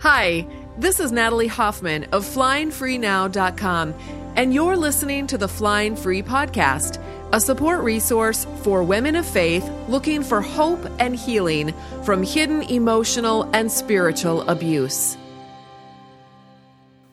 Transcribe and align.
Hi, 0.00 0.46
this 0.78 1.00
is 1.00 1.10
Natalie 1.10 1.48
Hoffman 1.48 2.04
of 2.12 2.24
FlyingFreeNow.com, 2.24 3.94
and 4.36 4.54
you're 4.54 4.76
listening 4.76 5.26
to 5.26 5.36
the 5.36 5.48
Flying 5.48 5.96
Free 5.96 6.22
Podcast, 6.22 7.02
a 7.32 7.40
support 7.40 7.82
resource 7.82 8.46
for 8.62 8.84
women 8.84 9.16
of 9.16 9.26
faith 9.26 9.68
looking 9.88 10.22
for 10.22 10.40
hope 10.40 10.78
and 11.00 11.16
healing 11.16 11.74
from 12.04 12.22
hidden 12.22 12.62
emotional 12.62 13.50
and 13.52 13.72
spiritual 13.72 14.42
abuse. 14.42 15.16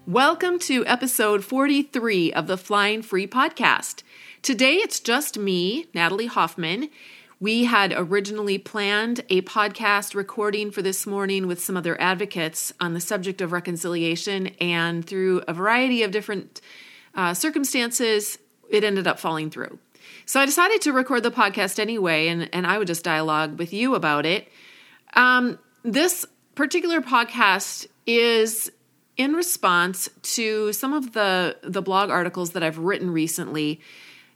Welcome 0.05 0.59
to 0.59 0.85
episode 0.85 1.43
43 1.43 2.33
of 2.33 2.45
the 2.45 2.55
Flying 2.55 3.01
Free 3.01 3.25
Podcast. 3.25 4.03
Today 4.43 4.75
it's 4.75 4.99
just 4.99 5.39
me, 5.39 5.87
Natalie 5.95 6.27
Hoffman 6.27 6.89
we 7.45 7.65
had 7.65 7.93
originally 7.95 8.57
planned 8.57 9.23
a 9.29 9.39
podcast 9.43 10.15
recording 10.15 10.71
for 10.71 10.81
this 10.81 11.05
morning 11.05 11.45
with 11.45 11.61
some 11.61 11.77
other 11.77 11.95
advocates 12.01 12.73
on 12.79 12.95
the 12.95 12.99
subject 12.99 13.39
of 13.39 13.51
reconciliation, 13.51 14.47
and 14.59 15.05
through 15.05 15.43
a 15.47 15.53
variety 15.53 16.01
of 16.01 16.09
different 16.09 16.59
uh, 17.13 17.35
circumstances, 17.35 18.39
it 18.67 18.83
ended 18.83 19.05
up 19.05 19.19
falling 19.19 19.51
through. 19.51 19.77
So 20.25 20.39
I 20.39 20.47
decided 20.47 20.81
to 20.81 20.91
record 20.91 21.21
the 21.21 21.29
podcast 21.29 21.77
anyway, 21.77 22.29
and, 22.29 22.49
and 22.51 22.65
I 22.65 22.79
would 22.79 22.87
just 22.87 23.03
dialogue 23.03 23.59
with 23.59 23.71
you 23.71 23.93
about 23.93 24.25
it. 24.25 24.47
Um, 25.13 25.59
this 25.83 26.25
particular 26.55 26.99
podcast 26.99 27.85
is 28.07 28.71
in 29.17 29.33
response 29.33 30.09
to 30.23 30.73
some 30.73 30.93
of 30.93 31.13
the 31.13 31.57
the 31.61 31.83
blog 31.83 32.09
articles 32.09 32.53
that 32.53 32.63
I've 32.63 32.79
written 32.79 33.11
recently 33.11 33.81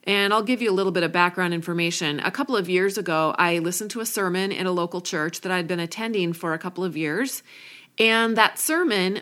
and 0.03 0.33
I'll 0.33 0.43
give 0.43 0.61
you 0.61 0.71
a 0.71 0.73
little 0.73 0.91
bit 0.91 1.03
of 1.03 1.11
background 1.11 1.53
information. 1.53 2.19
A 2.21 2.31
couple 2.31 2.55
of 2.55 2.69
years 2.69 2.97
ago, 2.97 3.35
I 3.37 3.59
listened 3.59 3.91
to 3.91 3.99
a 3.99 4.05
sermon 4.05 4.51
in 4.51 4.65
a 4.65 4.71
local 4.71 5.01
church 5.01 5.41
that 5.41 5.51
I'd 5.51 5.67
been 5.67 5.79
attending 5.79 6.33
for 6.33 6.53
a 6.53 6.59
couple 6.59 6.83
of 6.83 6.95
years. 6.95 7.43
And 7.97 8.37
that 8.37 8.57
sermon 8.57 9.21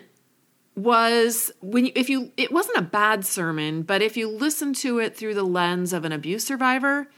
was 0.76 1.50
when 1.60 1.86
you, 1.86 1.92
if 1.96 2.08
you 2.08 2.30
it 2.36 2.52
wasn't 2.52 2.78
a 2.78 2.82
bad 2.82 3.24
sermon, 3.24 3.82
but 3.82 4.00
if 4.00 4.16
you 4.16 4.30
listen 4.30 4.72
to 4.74 5.00
it 5.00 5.16
through 5.16 5.34
the 5.34 5.42
lens 5.42 5.92
of 5.92 6.04
an 6.04 6.12
abuse 6.12 6.44
survivor, 6.44 7.08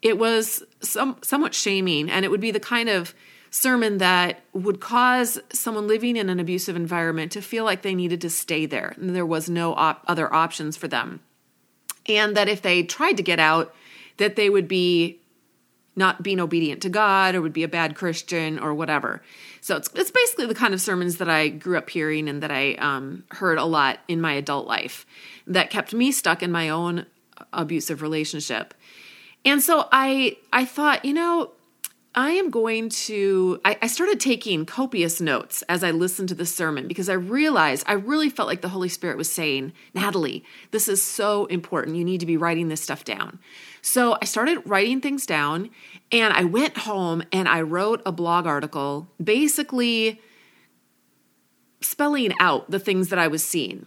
it 0.00 0.16
was 0.16 0.62
some 0.80 1.16
somewhat 1.22 1.54
shaming 1.54 2.08
and 2.08 2.24
it 2.24 2.30
would 2.30 2.40
be 2.40 2.52
the 2.52 2.60
kind 2.60 2.88
of 2.88 3.14
sermon 3.50 3.98
that 3.98 4.44
would 4.52 4.80
cause 4.80 5.40
someone 5.52 5.88
living 5.88 6.16
in 6.16 6.30
an 6.30 6.38
abusive 6.38 6.76
environment 6.76 7.32
to 7.32 7.42
feel 7.42 7.64
like 7.64 7.82
they 7.82 7.96
needed 7.96 8.20
to 8.20 8.30
stay 8.30 8.64
there 8.64 8.94
and 8.96 9.14
there 9.14 9.26
was 9.26 9.50
no 9.50 9.74
op- 9.74 10.04
other 10.06 10.32
options 10.32 10.76
for 10.76 10.86
them 10.86 11.20
and 12.16 12.36
that 12.36 12.48
if 12.48 12.62
they 12.62 12.82
tried 12.82 13.16
to 13.16 13.22
get 13.22 13.38
out, 13.38 13.74
that 14.16 14.36
they 14.36 14.50
would 14.50 14.68
be 14.68 15.20
not 15.96 16.22
being 16.22 16.40
obedient 16.40 16.82
to 16.82 16.88
God 16.88 17.34
or 17.34 17.42
would 17.42 17.52
be 17.52 17.62
a 17.62 17.68
bad 17.68 17.94
Christian 17.94 18.58
or 18.58 18.72
whatever. 18.74 19.22
So 19.60 19.76
it's 19.76 19.90
it's 19.94 20.10
basically 20.10 20.46
the 20.46 20.54
kind 20.54 20.72
of 20.72 20.80
sermons 20.80 21.18
that 21.18 21.28
I 21.28 21.48
grew 21.48 21.76
up 21.76 21.90
hearing 21.90 22.28
and 22.28 22.42
that 22.42 22.50
I 22.50 22.74
um, 22.74 23.24
heard 23.32 23.58
a 23.58 23.64
lot 23.64 23.98
in 24.08 24.20
my 24.20 24.32
adult 24.32 24.66
life 24.66 25.06
that 25.46 25.70
kept 25.70 25.92
me 25.92 26.12
stuck 26.12 26.42
in 26.42 26.50
my 26.50 26.68
own 26.68 27.06
abusive 27.52 28.02
relationship. 28.02 28.74
And 29.44 29.62
so 29.62 29.88
I 29.92 30.36
I 30.52 30.64
thought, 30.64 31.04
you 31.04 31.12
know, 31.12 31.50
I 32.14 32.32
am 32.32 32.50
going 32.50 32.88
to, 32.88 33.60
I, 33.64 33.78
I, 33.82 33.86
started 33.86 34.18
taking 34.18 34.66
copious 34.66 35.20
notes 35.20 35.62
as 35.68 35.84
I 35.84 35.92
listened 35.92 36.28
to 36.30 36.34
the 36.34 36.44
sermon 36.44 36.88
because 36.88 37.08
I 37.08 37.12
realized 37.12 37.84
I 37.86 37.92
really 37.92 38.28
felt 38.28 38.48
like 38.48 38.62
the 38.62 38.68
Holy 38.68 38.88
Spirit 38.88 39.16
was 39.16 39.30
saying, 39.30 39.72
Natalie, 39.94 40.44
this 40.72 40.88
is 40.88 41.00
so 41.00 41.46
important. 41.46 41.96
You 41.96 42.04
need 42.04 42.18
to 42.18 42.26
be 42.26 42.36
writing 42.36 42.66
this 42.66 42.82
stuff 42.82 43.04
down. 43.04 43.38
So 43.80 44.18
I 44.20 44.24
started 44.24 44.58
writing 44.64 45.00
things 45.00 45.24
down 45.24 45.70
and 46.10 46.34
I 46.34 46.42
went 46.42 46.78
home 46.78 47.22
and 47.30 47.48
I 47.48 47.60
wrote 47.60 48.02
a 48.04 48.10
blog 48.10 48.44
article 48.44 49.08
basically 49.22 50.20
spelling 51.80 52.34
out 52.40 52.72
the 52.72 52.80
things 52.80 53.10
that 53.10 53.20
I 53.20 53.28
was 53.28 53.44
seeing. 53.44 53.86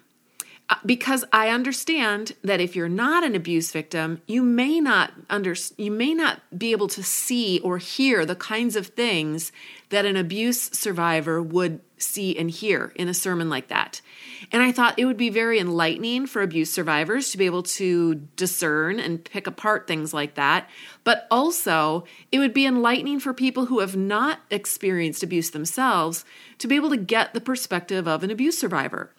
Because 0.85 1.25
I 1.31 1.49
understand 1.49 2.33
that 2.43 2.61
if 2.61 2.75
you're 2.75 2.87
not 2.87 3.23
an 3.23 3.35
abuse 3.35 3.71
victim, 3.71 4.21
you 4.27 4.43
may 4.43 4.79
not 4.79 5.11
under 5.29 5.55
you 5.77 5.91
may 5.91 6.13
not 6.13 6.41
be 6.57 6.71
able 6.71 6.87
to 6.89 7.03
see 7.03 7.59
or 7.59 7.77
hear 7.77 8.25
the 8.25 8.35
kinds 8.35 8.75
of 8.75 8.87
things 8.87 9.51
that 9.89 10.05
an 10.05 10.15
abuse 10.15 10.61
survivor 10.71 11.41
would 11.41 11.81
see 11.97 12.37
and 12.37 12.49
hear 12.51 12.91
in 12.95 13.07
a 13.07 13.13
sermon 13.13 13.49
like 13.49 13.67
that. 13.67 14.01
And 14.51 14.61
I 14.61 14.71
thought 14.71 14.97
it 14.97 15.05
would 15.05 15.17
be 15.17 15.29
very 15.29 15.59
enlightening 15.59 16.27
for 16.27 16.41
abuse 16.41 16.71
survivors 16.71 17.31
to 17.31 17.37
be 17.37 17.45
able 17.45 17.63
to 17.63 18.15
discern 18.35 18.99
and 18.99 19.23
pick 19.23 19.47
apart 19.47 19.87
things 19.87 20.13
like 20.13 20.35
that, 20.35 20.69
but 21.03 21.27
also 21.31 22.03
it 22.31 22.39
would 22.39 22.53
be 22.53 22.65
enlightening 22.65 23.19
for 23.19 23.33
people 23.33 23.67
who 23.67 23.79
have 23.79 23.95
not 23.95 24.39
experienced 24.49 25.23
abuse 25.23 25.51
themselves 25.51 26.25
to 26.57 26.67
be 26.67 26.75
able 26.75 26.89
to 26.89 26.97
get 26.97 27.33
the 27.33 27.41
perspective 27.41 28.07
of 28.07 28.23
an 28.23 28.31
abuse 28.31 28.57
survivor. 28.57 29.11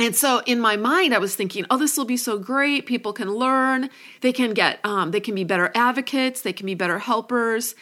And 0.00 0.16
so 0.16 0.40
in 0.46 0.60
my 0.60 0.76
mind, 0.76 1.14
I 1.14 1.18
was 1.18 1.36
thinking, 1.36 1.66
oh, 1.70 1.76
this 1.76 1.98
will 1.98 2.06
be 2.06 2.16
so 2.16 2.38
great. 2.38 2.86
People 2.86 3.12
can 3.12 3.30
learn. 3.34 3.90
They 4.22 4.32
can 4.32 4.54
get, 4.54 4.80
um, 4.82 5.10
they 5.10 5.20
can 5.20 5.34
be 5.34 5.44
better 5.44 5.70
advocates. 5.74 6.40
They 6.40 6.54
can 6.54 6.64
be 6.64 6.74
better 6.74 6.98
helpers. 6.98 7.74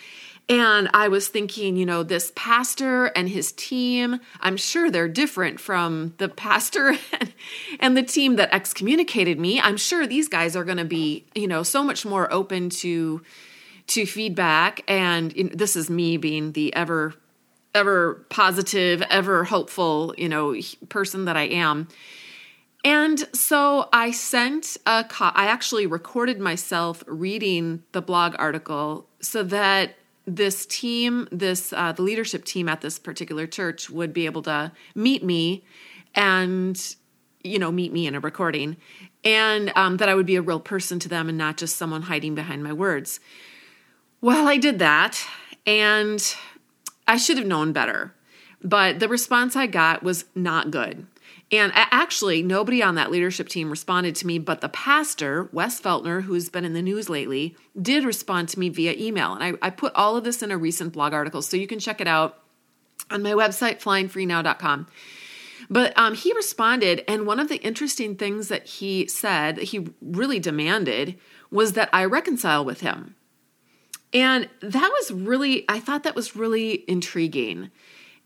And 0.49 0.89
I 0.95 1.09
was 1.09 1.29
thinking, 1.29 1.77
you 1.77 1.87
know, 1.87 2.03
this 2.03 2.33
pastor 2.35 3.07
and 3.07 3.29
his 3.29 3.53
team, 3.53 4.19
I'm 4.41 4.57
sure 4.57 4.91
they're 4.91 5.07
different 5.07 5.61
from 5.61 6.15
the 6.19 6.29
pastor 6.29 6.97
and 7.81 7.97
the 7.97 8.03
team 8.03 8.37
that 8.37 8.53
excommunicated 8.53 9.39
me. 9.39 9.61
I'm 9.61 9.77
sure 9.77 10.07
these 10.07 10.27
guys 10.27 10.57
are 10.57 10.65
going 10.65 10.79
to 10.79 10.87
be, 10.87 11.25
you 11.35 11.47
know, 11.47 11.63
so 11.63 11.85
much 11.85 12.05
more 12.05 12.33
open 12.33 12.71
to 12.71 13.23
to 13.89 14.05
feedback 14.05 14.83
and 14.87 15.31
this 15.55 15.75
is 15.75 15.89
me 15.89 16.19
being 16.19 16.53
the 16.53 16.75
ever 16.75 17.15
ever 17.75 18.27
positive, 18.31 19.03
ever 19.03 19.45
hopeful, 19.45 20.15
you 20.19 20.29
know, 20.29 20.55
person 20.89 21.27
that 21.27 21.37
I 21.37 21.43
am. 21.43 21.89
And 22.85 23.27
so 23.35 23.89
I 23.93 24.13
sent 24.13 24.77
a 24.87 25.05
co- 25.09 25.33
I 25.35 25.47
actually 25.47 25.87
recorded 25.87 26.39
myself 26.39 27.03
reading 27.07 27.83
the 27.93 28.01
blog 28.01 28.35
article 28.39 29.09
so 29.21 29.43
that 29.45 29.97
this 30.27 30.67
team, 30.67 31.27
this 31.33 31.73
uh, 31.73 31.93
the 31.93 32.03
leadership 32.03 32.45
team 32.45 32.69
at 32.69 32.81
this 32.81 32.99
particular 32.99 33.47
church 33.47 33.91
would 33.91 34.13
be 34.13 34.27
able 34.27 34.43
to 34.43 34.73
meet 34.95 35.25
me 35.25 35.65
and 36.15 36.97
you 37.43 37.59
know 37.59 37.73
meet 37.73 37.93
me 37.93 38.07
in 38.07 38.15
a 38.15 38.21
recording 38.21 38.77
and 39.25 39.73
um, 39.75 39.97
that 39.97 40.09
I 40.09 40.15
would 40.15 40.27
be 40.27 40.37
a 40.37 40.43
real 40.43 40.61
person 40.61 40.99
to 41.01 41.09
them 41.09 41.29
and 41.29 41.37
not 41.37 41.57
just 41.57 41.77
someone 41.77 42.03
hiding 42.03 42.35
behind 42.35 42.63
my 42.63 42.73
words. 42.73 43.21
Well, 44.21 44.49
I 44.49 44.57
did 44.57 44.79
that 44.79 45.21
and 45.67 46.35
I 47.09 47.17
should 47.17 47.39
have 47.39 47.47
known 47.47 47.73
better. 47.73 48.15
But 48.63 49.01
the 49.01 49.09
response 49.09 49.57
I 49.57 49.67
got 49.67 50.03
was 50.03 50.27
not 50.35 50.71
good. 50.71 51.07
And 51.51 51.73
actually, 51.75 52.43
nobody 52.43 52.83
on 52.83 52.97
that 52.97 53.11
leadership 53.11 53.49
team 53.49 53.71
responded 53.71 54.15
to 54.17 54.27
me, 54.27 54.39
but 54.39 54.61
the 54.61 54.69
pastor, 54.69 55.49
Wes 55.51 55.81
Feltner, 55.81 56.23
who's 56.23 56.51
been 56.51 56.65
in 56.65 56.75
the 56.75 56.83
news 56.83 57.09
lately, 57.09 57.57
did 57.81 58.05
respond 58.05 58.51
to 58.51 58.59
me 58.59 58.69
via 58.69 58.93
email. 58.99 59.33
And 59.33 59.43
I, 59.43 59.67
I 59.67 59.71
put 59.71 59.95
all 59.95 60.17
of 60.17 60.25
this 60.25 60.43
in 60.43 60.51
a 60.51 60.59
recent 60.59 60.93
blog 60.93 61.15
article, 61.15 61.41
so 61.41 61.57
you 61.57 61.67
can 61.67 61.79
check 61.79 62.03
it 62.03 62.07
out 62.07 62.41
on 63.11 63.23
my 63.23 63.33
website, 63.33 63.81
flyingfreenow.com. 63.81 64.89
But 65.71 65.97
um, 65.97 66.15
he 66.15 66.35
responded, 66.35 67.03
and 67.09 67.27
one 67.27 67.41
of 67.41 67.49
the 67.49 67.63
interesting 67.63 68.17
things 68.17 68.49
that 68.49 68.67
he 68.67 69.07
said, 69.07 69.57
that 69.57 69.65
he 69.65 69.89
really 70.03 70.41
demanded, 70.41 71.19
was 71.51 71.73
that 71.73 71.89
I 71.93 72.05
reconcile 72.05 72.65
with 72.65 72.81
him. 72.81 73.15
And 74.13 74.49
that 74.61 74.91
was 75.01 75.11
really, 75.11 75.65
I 75.69 75.81
thought 75.81 76.03
that 76.05 76.15
was 76.15 76.35
really 76.35 76.85
intriguing. 76.89 77.71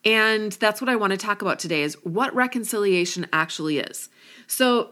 And 0.05 0.53
that's 0.53 0.81
what 0.81 0.89
I 0.89 0.97
want 0.97 1.13
to 1.13 1.17
talk 1.17 1.43
about 1.43 1.59
today 1.59 1.83
is 1.83 1.95
what 2.05 2.35
reconciliation 2.35 3.27
actually 3.33 3.79
is. 3.79 4.09
So 4.47 4.91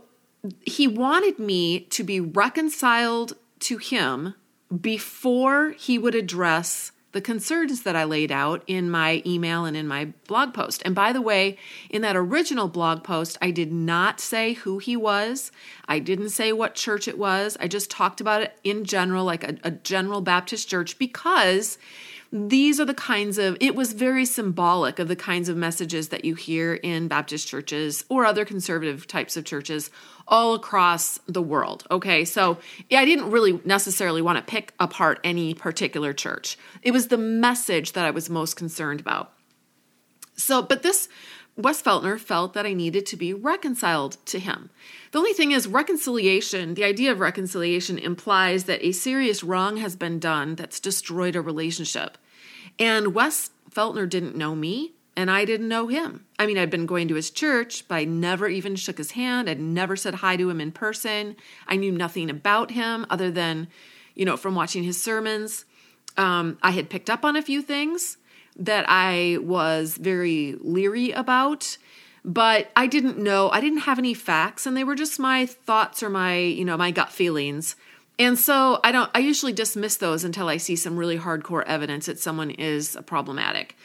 he 0.63 0.87
wanted 0.89 1.39
me 1.39 1.81
to 1.81 2.05
be 2.05 2.21
reconciled 2.21 3.35
to 3.61 3.79
him 3.79 4.35
before 4.81 5.71
he 5.71 5.99
would 5.99 6.15
address 6.15 6.93
the 7.13 7.21
concerns 7.21 7.83
that 7.83 7.97
I 7.97 8.05
laid 8.05 8.31
out 8.31 8.63
in 8.67 8.91
my 8.91 9.23
email 9.27 9.65
and 9.65 9.77
in 9.77 9.89
my 9.89 10.13
blog 10.27 10.55
post. 10.55 10.83
And 10.85 10.95
by 10.95 11.13
the 11.13 11.21
way, 11.21 11.59
in 11.89 12.03
that 12.03 12.17
original 12.17 12.69
blog 12.69 13.03
post, 13.03 13.37
I 13.43 13.51
did 13.51 13.73
not 13.73 14.21
say 14.21 14.53
who 14.53 14.79
he 14.79 14.97
was. 14.97 15.51
I 15.89 15.99
didn't 15.99 16.31
say 16.31 16.53
what 16.53 16.75
church 16.75 17.09
it 17.09 17.19
was. 17.19 17.57
I 17.61 17.67
just 17.67 17.91
talked 17.91 18.21
about 18.21 18.43
it 18.43 18.59
in 18.63 18.85
general, 18.85 19.25
like 19.25 19.45
a, 19.45 19.57
a 19.65 19.71
general 19.73 20.21
Baptist 20.21 20.69
church, 20.69 20.99
because 20.99 21.79
these 22.33 22.79
are 22.79 22.85
the 22.85 22.95
kinds 22.95 23.39
of 23.39 23.57
it 23.61 23.75
was 23.75 23.93
very 23.93 24.25
symbolic 24.25 25.01
of 25.01 25.09
the 25.09 25.17
kinds 25.17 25.49
of 25.49 25.57
messages 25.57 26.11
that 26.11 26.25
you 26.25 26.37
hear 26.37 26.75
in 26.75 27.09
baptist 27.09 27.49
churches 27.49 28.05
or 28.09 28.25
other 28.25 28.45
conservative 28.45 29.07
types 29.07 29.37
of 29.37 29.45
churches 29.45 29.91
all 30.29 30.55
across 30.55 31.19
the 31.27 31.43
world 31.43 31.85
okay? 31.91 32.25
So 32.25 32.59
i 32.93 33.05
didn't 33.05 33.31
really 33.31 33.61
necessarily 33.65 34.23
want 34.23 34.39
to 34.39 34.45
pick 34.45 34.73
apart 34.79 35.19
any 35.25 35.55
particular 35.55 36.13
church. 36.13 36.57
It 36.83 36.93
was 36.93 37.09
the 37.09 37.19
message 37.19 37.93
that 37.93 38.05
i 38.05 38.11
was 38.11 38.31
most 38.31 38.55
concerned 38.55 39.01
about. 39.01 39.33
So 40.37 40.63
but 40.63 40.83
this 40.83 41.09
Wes 41.57 41.83
Feltner 41.83 42.19
felt 42.19 42.55
that 42.55 42.65
I 42.65 42.73
needed 42.73 43.05
to 43.07 43.17
be 43.17 43.35
reconciled 43.35 44.17
to 44.27 44.39
him. 44.39 44.71
The 45.13 45.19
only 45.19 45.33
thing 45.35 45.53
is, 45.53 45.67
reconciliation, 45.69 46.75
the 46.75 46.85
idea 46.85 47.13
of 47.13 47.21
reconciliation 47.21 47.99
implies 47.99 48.65
that 48.65 48.83
a 48.83 48.93
serious 48.93 49.45
wrong 49.45 49.77
has 49.77 49.95
been 49.97 50.19
done 50.19 50.55
that's 50.55 50.81
destroyed 50.81 51.37
a 51.37 51.41
relationship. 51.43 52.17
And 52.79 53.15
Wes 53.15 53.51
Feltner 53.71 54.09
didn't 54.09 54.37
know 54.37 54.55
me. 54.55 54.95
and 55.17 55.31
I 55.31 55.45
didn't 55.45 55.69
know 55.69 55.89
him. 55.89 56.25
I 56.39 56.47
mean, 56.47 56.57
I'd 56.57 56.71
been 56.71 56.87
going 56.87 57.09
to 57.09 57.15
his 57.15 57.31
church, 57.31 57.87
but 57.89 57.97
I 57.97 58.05
never 58.05 58.49
even 58.49 58.77
shook 58.77 58.97
his 58.97 59.11
hand. 59.11 59.51
I'd 59.51 59.61
never 59.61 59.97
said 59.97 60.15
hi 60.15 60.37
to 60.37 60.49
him 60.49 60.61
in 60.61 60.73
person. 60.73 61.37
I 61.67 61.77
knew 61.77 61.93
nothing 61.93 62.31
about 62.31 62.71
him 62.71 63.05
other 63.11 63.31
than, 63.31 63.69
you 64.15 64.25
know, 64.25 64.37
from 64.37 64.55
watching 64.55 64.83
his 64.83 65.03
sermons. 65.03 65.65
Um, 66.17 66.59
I 66.63 66.71
had 66.71 66.89
picked 66.91 67.11
up 67.11 67.25
on 67.25 67.37
a 67.37 67.43
few 67.43 67.61
things 67.61 68.17
that 68.61 68.85
I 68.89 69.39
was 69.41 69.97
very 69.97 70.57
leery 70.61 71.11
about, 71.11 71.79
but 72.25 72.71
I 72.77 72.87
didn't 72.87 73.19
know, 73.19 73.51
I 73.51 73.61
didn't 73.61 73.81
have 73.81 73.99
any 73.99 74.15
facts, 74.15 74.67
and 74.67 74.77
they 74.77 74.85
were 74.85 74.95
just 74.95 75.19
my 75.19 75.47
thoughts 75.47 76.03
or 76.03 76.11
my, 76.11 76.37
you 76.37 76.65
know, 76.65 76.77
my 76.77 76.91
gut 76.91 77.11
feelings. 77.11 77.75
And 78.19 78.39
so 78.39 78.79
I 78.85 78.93
don't, 78.93 79.11
I 79.15 79.21
usually 79.21 79.55
dismiss 79.55 79.97
those 79.97 80.25
until 80.25 80.49
I 80.49 80.59
see 80.59 80.77
some 80.77 80.97
really 80.97 81.19
hardcore 81.19 81.65
evidence 81.65 82.07
that 82.07 82.21
someone 82.21 82.51
is 82.51 82.99
problematic. 83.07 83.77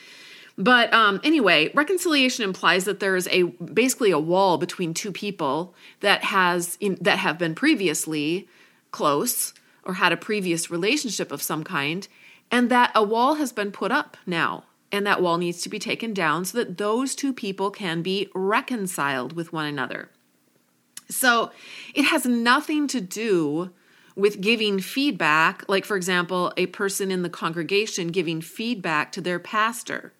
But 0.57 0.93
um, 0.93 1.21
anyway, 1.23 1.71
reconciliation 1.73 2.43
implies 2.43 2.85
that 2.85 2.99
there 2.99 3.15
is 3.15 3.27
a 3.31 3.43
basically 3.43 4.11
a 4.11 4.19
wall 4.19 4.57
between 4.57 4.93
two 4.93 5.11
people 5.11 5.73
that 6.01 6.23
has 6.25 6.77
in, 6.79 6.97
that 7.01 7.19
have 7.19 7.37
been 7.37 7.55
previously 7.55 8.47
close 8.91 9.53
or 9.83 9.95
had 9.95 10.11
a 10.11 10.17
previous 10.17 10.71
relationship 10.71 11.31
of 11.31 11.41
some 11.41 11.63
kind, 11.63 12.07
and 12.51 12.69
that 12.69 12.91
a 12.95 13.03
wall 13.03 13.35
has 13.35 13.51
been 13.51 13.71
put 13.71 13.91
up 13.91 14.17
now, 14.25 14.63
and 14.91 15.05
that 15.05 15.21
wall 15.21 15.37
needs 15.37 15.61
to 15.63 15.69
be 15.69 15.79
taken 15.79 16.13
down 16.13 16.45
so 16.45 16.57
that 16.57 16.77
those 16.77 17.15
two 17.15 17.33
people 17.33 17.71
can 17.71 18.01
be 18.01 18.29
reconciled 18.33 19.33
with 19.33 19.51
one 19.51 19.65
another. 19.65 20.09
So 21.09 21.51
it 21.93 22.03
has 22.03 22.25
nothing 22.25 22.87
to 22.87 23.01
do 23.01 23.71
with 24.15 24.41
giving 24.41 24.79
feedback, 24.79 25.67
like, 25.67 25.85
for 25.85 25.97
example, 25.97 26.53
a 26.55 26.67
person 26.67 27.11
in 27.11 27.21
the 27.21 27.29
congregation 27.29 28.07
giving 28.07 28.41
feedback 28.41 29.11
to 29.11 29.21
their 29.21 29.39
pastor 29.39 30.13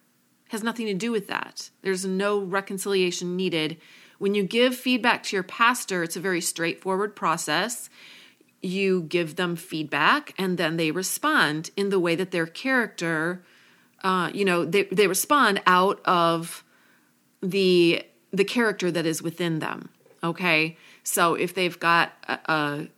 has 0.50 0.62
nothing 0.62 0.86
to 0.86 0.94
do 0.94 1.10
with 1.10 1.26
that. 1.28 1.70
There's 1.82 2.04
no 2.04 2.38
reconciliation 2.38 3.36
needed. 3.36 3.78
When 4.18 4.34
you 4.34 4.44
give 4.44 4.76
feedback 4.76 5.22
to 5.24 5.36
your 5.36 5.42
pastor, 5.42 6.02
it's 6.02 6.16
a 6.16 6.20
very 6.20 6.40
straightforward 6.40 7.16
process. 7.16 7.90
You 8.62 9.02
give 9.02 9.36
them 9.36 9.56
feedback 9.56 10.34
and 10.38 10.58
then 10.58 10.76
they 10.76 10.90
respond 10.90 11.70
in 11.76 11.90
the 11.90 12.00
way 12.00 12.14
that 12.14 12.30
their 12.30 12.46
character, 12.46 13.44
uh, 14.02 14.30
you 14.32 14.44
know, 14.44 14.64
they, 14.64 14.84
they 14.84 15.06
respond 15.06 15.62
out 15.66 16.00
of 16.04 16.64
the 17.42 18.02
the 18.32 18.44
character 18.44 18.90
that 18.90 19.06
is 19.06 19.22
within 19.22 19.60
them. 19.60 19.88
Okay. 20.22 20.76
So 21.04 21.34
if 21.34 21.54
they've 21.54 21.78
got 21.78 22.12
a, 22.28 22.52
a 22.52 22.88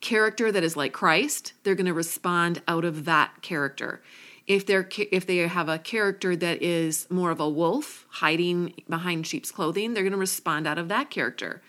character 0.00 0.50
that 0.50 0.64
is 0.64 0.76
like 0.76 0.92
Christ, 0.92 1.52
they're 1.62 1.76
going 1.76 1.86
to 1.86 1.94
respond 1.94 2.60
out 2.66 2.84
of 2.84 3.04
that 3.04 3.40
character 3.40 4.02
if 4.46 4.66
they're 4.66 4.88
if 5.10 5.26
they 5.26 5.36
have 5.38 5.68
a 5.68 5.78
character 5.78 6.34
that 6.36 6.62
is 6.62 7.06
more 7.10 7.30
of 7.30 7.40
a 7.40 7.48
wolf 7.48 8.06
hiding 8.10 8.74
behind 8.88 9.26
sheep's 9.26 9.50
clothing 9.50 9.94
they're 9.94 10.02
going 10.02 10.12
to 10.12 10.18
respond 10.18 10.66
out 10.66 10.78
of 10.78 10.88
that 10.88 11.10
character 11.10 11.62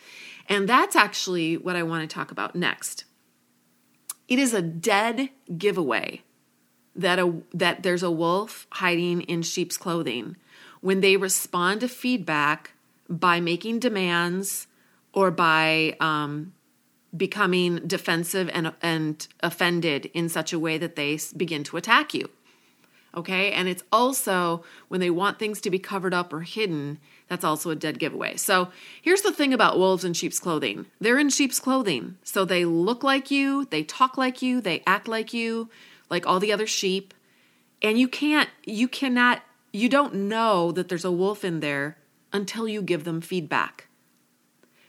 and 0.50 0.68
that's 0.68 0.95
actually 0.95 1.57
what 1.57 1.75
i 1.75 1.84
want 1.84 2.07
to 2.07 2.13
talk 2.13 2.31
about 2.31 2.56
next 2.56 3.06
it 4.27 4.39
is 4.39 4.53
a 4.53 4.61
dead 4.61 5.29
giveaway 5.57 6.21
that 6.95 7.19
a 7.19 7.41
that 7.53 7.83
there's 7.83 8.03
a 8.03 8.11
wolf 8.11 8.67
hiding 8.71 9.21
in 9.21 9.41
sheep's 9.41 9.77
clothing. 9.77 10.37
When 10.81 11.01
they 11.01 11.17
respond 11.17 11.81
to 11.81 11.87
feedback 11.87 12.73
by 13.09 13.39
making 13.39 13.79
demands 13.79 14.67
or 15.13 15.31
by 15.31 15.95
um, 15.99 16.53
becoming 17.15 17.77
defensive 17.87 18.49
and, 18.53 18.73
and 18.81 19.27
offended 19.41 20.09
in 20.13 20.27
such 20.29 20.51
a 20.51 20.59
way 20.59 20.77
that 20.77 20.95
they 20.95 21.19
begin 21.37 21.63
to 21.65 21.77
attack 21.77 22.13
you 22.13 22.29
Okay. 23.15 23.51
And 23.51 23.68
it's 23.68 23.83
also 23.92 24.63
when 24.88 25.00
they 25.00 25.10
want 25.10 25.38
things 25.38 25.62
to 25.62 25.69
be 25.69 25.80
covered 25.80 26.13
up 26.13 26.33
or 26.33 26.42
hidden, 26.42 27.00
that's 27.27 27.44
also 27.44 27.69
a 27.69 27.75
dead 27.75 28.00
giveaway. 28.00 28.36
So 28.38 28.69
here's 29.01 29.21
the 29.21 29.31
thing 29.31 29.54
about 29.54 29.77
wolves 29.77 30.04
in 30.04 30.13
sheep's 30.13 30.39
clothing 30.39 30.88
they're 31.00 31.19
in 31.19 31.30
sheep's 31.30 31.60
clothing. 31.60 32.18
So 32.24 32.45
they 32.45 32.65
look 32.65 33.04
like 33.04 33.30
you, 33.30 33.65
they 33.65 33.83
talk 33.83 34.18
like 34.18 34.42
you, 34.42 34.62
they 34.62 34.81
act 34.88 35.07
like 35.07 35.33
you, 35.33 35.69
like 36.10 36.25
all 36.25 36.39
the 36.39 36.51
other 36.51 36.68
sheep. 36.68 37.13
And 37.81 38.00
you 38.00 38.07
can't, 38.07 38.50
you 38.65 38.88
cannot, 38.88 39.42
you 39.74 39.89
don't 39.89 40.13
know 40.13 40.71
that 40.71 40.88
there's 40.88 41.06
a 41.06 41.12
wolf 41.12 41.44
in 41.44 41.59
there 41.59 41.98
until 42.31 42.68
you 42.68 42.81
give 42.81 43.04
them 43.04 43.19
feedback. 43.19 43.88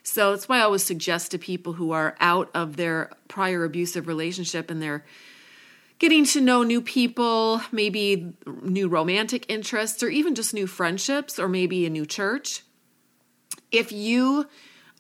So 0.03 0.31
that's 0.31 0.49
why 0.49 0.59
I 0.59 0.62
always 0.62 0.85
suggest 0.85 1.31
to 1.31 1.38
people 1.38 1.73
who 1.73 1.91
are 1.91 2.15
out 2.20 2.50
of 2.55 2.77
their 2.77 3.11
prior 3.27 3.65
abusive 3.65 4.06
relationship 4.06 4.70
and 4.70 4.81
they're 4.81 5.05
getting 5.99 6.25
to 6.26 6.41
know 6.41 6.62
new 6.62 6.81
people, 6.81 7.62
maybe 7.73 8.35
new 8.62 8.88
romantic 8.88 9.46
interests, 9.49 10.02
or 10.02 10.08
even 10.08 10.35
just 10.35 10.55
new 10.55 10.67
friendships, 10.67 11.38
or 11.38 11.49
maybe 11.49 11.87
a 11.87 11.91
new 11.91 12.06
church. 12.06 12.62
If 13.70 13.93
you 13.93 14.46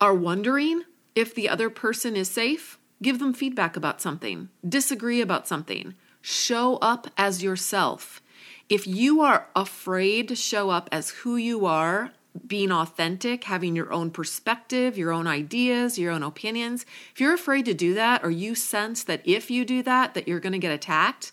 are 0.00 0.14
wondering 0.14 0.82
if 1.14 1.34
the 1.34 1.48
other 1.48 1.70
person 1.70 2.16
is 2.16 2.30
safe, 2.30 2.78
give 3.02 3.18
them 3.18 3.32
feedback 3.32 3.76
about 3.76 4.00
something, 4.00 4.48
disagree 4.66 5.20
about 5.20 5.46
something, 5.46 5.94
show 6.20 6.76
up 6.76 7.08
as 7.16 7.42
yourself. 7.42 8.22
If 8.68 8.86
you 8.86 9.20
are 9.20 9.48
afraid 9.54 10.28
to 10.28 10.36
show 10.36 10.70
up 10.70 10.88
as 10.90 11.10
who 11.10 11.36
you 11.36 11.66
are 11.66 12.12
being 12.46 12.72
authentic, 12.72 13.44
having 13.44 13.76
your 13.76 13.92
own 13.92 14.10
perspective, 14.10 14.98
your 14.98 15.12
own 15.12 15.26
ideas, 15.26 15.98
your 15.98 16.12
own 16.12 16.22
opinions. 16.22 16.84
If 17.12 17.20
you're 17.20 17.34
afraid 17.34 17.64
to 17.66 17.74
do 17.74 17.94
that 17.94 18.24
or 18.24 18.30
you 18.30 18.54
sense 18.54 19.04
that 19.04 19.22
if 19.24 19.50
you 19.50 19.64
do 19.64 19.82
that 19.84 20.14
that 20.14 20.26
you're 20.26 20.40
going 20.40 20.52
to 20.52 20.58
get 20.58 20.72
attacked, 20.72 21.30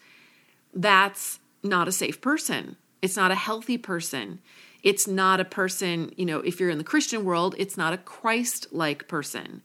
that's 0.74 1.40
not 1.64 1.88
a 1.88 1.92
safe 1.92 2.22
person. 2.22 2.78
It's 3.02 3.18
not 3.18 3.32
a 3.32 3.36
healthy 3.36 3.78
person. 3.78 4.40
It's 4.84 5.08
not 5.08 5.40
a 5.40 5.46
person, 5.46 6.12
you 6.18 6.26
know, 6.26 6.40
if 6.40 6.60
you're 6.60 6.70
in 6.70 6.78
the 6.78 6.84
Christian 6.84 7.24
world, 7.24 7.56
it's 7.58 7.78
not 7.78 7.94
a 7.94 7.98
Christ-like 7.98 9.08
person. 9.08 9.62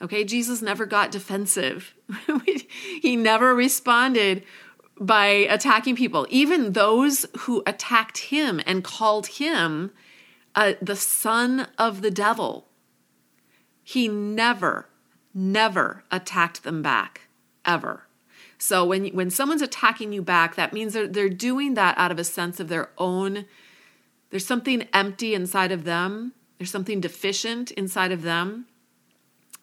Okay? 0.00 0.24
Jesus 0.24 0.62
never 0.62 0.84
got 0.86 1.12
defensive. 1.12 1.94
he 3.00 3.16
never 3.16 3.54
responded 3.54 4.44
by 5.00 5.26
attacking 5.26 5.96
people. 5.96 6.26
Even 6.28 6.72
those 6.72 7.26
who 7.38 7.62
attacked 7.66 8.18
him 8.18 8.60
and 8.66 8.84
called 8.84 9.26
him 9.26 9.92
uh, 10.54 10.74
the 10.80 10.96
son 10.96 11.68
of 11.78 12.02
the 12.02 12.10
devil. 12.10 12.68
He 13.82 14.08
never, 14.08 14.88
never 15.34 16.04
attacked 16.10 16.62
them 16.62 16.82
back, 16.82 17.22
ever. 17.64 18.06
So 18.58 18.84
when 18.84 19.08
when 19.08 19.30
someone's 19.30 19.62
attacking 19.62 20.12
you 20.12 20.22
back, 20.22 20.54
that 20.54 20.72
means 20.72 20.92
they're, 20.92 21.08
they're 21.08 21.28
doing 21.28 21.74
that 21.74 21.98
out 21.98 22.12
of 22.12 22.18
a 22.18 22.24
sense 22.24 22.60
of 22.60 22.68
their 22.68 22.90
own. 22.96 23.46
There's 24.30 24.46
something 24.46 24.88
empty 24.94 25.34
inside 25.34 25.72
of 25.72 25.84
them. 25.84 26.32
There's 26.58 26.70
something 26.70 27.00
deficient 27.00 27.72
inside 27.72 28.12
of 28.12 28.22
them, 28.22 28.66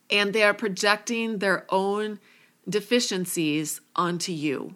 and 0.09 0.33
they 0.33 0.43
are 0.43 0.53
projecting 0.53 1.39
their 1.39 1.65
own 1.69 2.19
deficiencies 2.67 3.79
onto 3.95 4.33
you. 4.33 4.75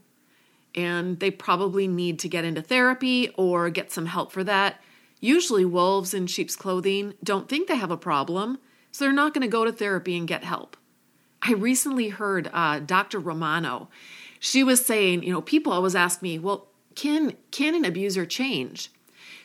And 0.73 1.19
they 1.19 1.29
probably 1.29 1.87
need 1.87 2.17
to 2.19 2.29
get 2.29 2.45
into 2.45 2.61
therapy 2.61 3.29
or 3.35 3.69
get 3.69 3.91
some 3.91 4.05
help 4.05 4.31
for 4.31 4.43
that 4.45 4.81
Usually, 5.23 5.63
wolves 5.63 6.13
in 6.13 6.27
sheep's 6.27 6.57
clothing 6.57 7.13
don't 7.23 7.47
think 7.47 7.69
they 7.69 7.77
have 7.77 7.91
a 7.91 7.95
problem, 7.95 8.57
so 8.91 9.05
they're 9.05 9.13
not 9.13 9.33
going 9.33 9.43
to 9.43 9.47
go 9.47 9.63
to 9.63 9.71
therapy 9.71 10.17
and 10.17 10.27
get 10.27 10.43
help. 10.43 10.75
I 11.41 11.53
recently 11.53 12.09
heard 12.09 12.49
uh, 12.51 12.79
Dr. 12.79 13.19
Ramani. 13.19 13.87
She 14.41 14.65
was 14.65 14.85
saying, 14.85 15.23
you 15.23 15.31
know, 15.31 15.41
people 15.41 15.71
always 15.71 15.95
ask 15.95 16.21
me, 16.21 16.39
well, 16.39 16.67
can 16.95 17.37
can 17.51 17.73
an 17.73 17.85
abuser 17.85 18.25
change? 18.25 18.91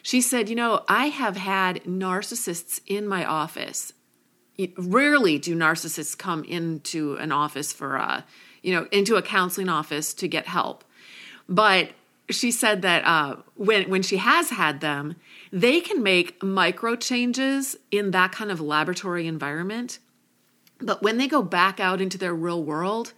She 0.02 0.20
said, 0.20 0.48
you 0.48 0.56
know, 0.56 0.82
I 0.88 1.10
have 1.10 1.36
had 1.36 1.84
narcissists 1.84 2.80
in 2.88 3.06
my 3.06 3.24
office. 3.24 3.92
Rarely 4.76 5.38
do 5.38 5.54
narcissists 5.54 6.18
come 6.18 6.42
into 6.42 7.14
an 7.18 7.30
office 7.30 7.72
for, 7.72 7.98
uh, 7.98 8.22
you 8.64 8.74
know, 8.74 8.88
into 8.90 9.14
a 9.14 9.22
counseling 9.22 9.68
office 9.68 10.12
to 10.14 10.26
get 10.26 10.48
help. 10.48 10.82
But 11.48 11.90
she 12.30 12.50
said 12.50 12.82
that 12.82 13.04
uh, 13.04 13.36
when 13.54 13.88
when 13.88 14.02
she 14.02 14.16
has 14.16 14.50
had 14.50 14.80
them, 14.80 15.16
they 15.52 15.80
can 15.80 16.02
make 16.02 16.42
micro 16.42 16.96
changes 16.96 17.76
in 17.90 18.10
that 18.10 18.32
kind 18.32 18.50
of 18.50 18.60
laboratory 18.60 19.26
environment. 19.26 19.98
But 20.80 21.02
when 21.02 21.18
they 21.18 21.26
go 21.26 21.42
back 21.42 21.80
out 21.80 22.00
into 22.00 22.18
their 22.18 22.34
real 22.34 22.62
world, 22.62 23.12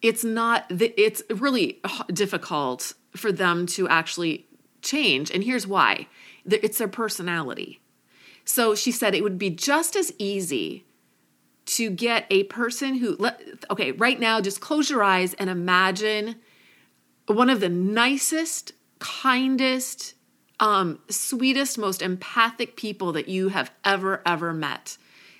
it's 0.00 0.24
not, 0.24 0.64
it's 0.70 1.22
really 1.30 1.80
difficult 2.12 2.94
for 3.16 3.30
them 3.30 3.66
to 3.66 3.88
actually 3.88 4.46
change. 4.80 5.30
And 5.30 5.44
here's 5.44 5.66
why 5.66 6.08
it's 6.44 6.78
their 6.78 6.88
personality. 6.88 7.80
So 8.44 8.74
she 8.74 8.90
said 8.90 9.14
it 9.14 9.22
would 9.22 9.38
be 9.38 9.50
just 9.50 9.94
as 9.94 10.12
easy 10.18 10.84
to 11.66 11.90
get 11.90 12.26
a 12.28 12.42
person 12.44 12.96
who, 12.96 13.16
okay, 13.70 13.92
right 13.92 14.18
now, 14.18 14.40
just 14.40 14.60
close 14.60 14.90
your 14.90 15.04
eyes 15.04 15.34
and 15.34 15.48
imagine 15.48 16.36
one 17.26 17.48
of 17.48 17.60
the 17.60 17.68
nicest, 17.68 18.72
kindest, 18.98 20.14
um, 20.62 21.00
sweetest, 21.10 21.76
most 21.76 22.00
empathic 22.02 22.76
people 22.76 23.12
that 23.12 23.28
you 23.28 23.48
have 23.50 23.70
ever, 23.84 24.22
ever 24.24 24.54
met. 24.54 24.96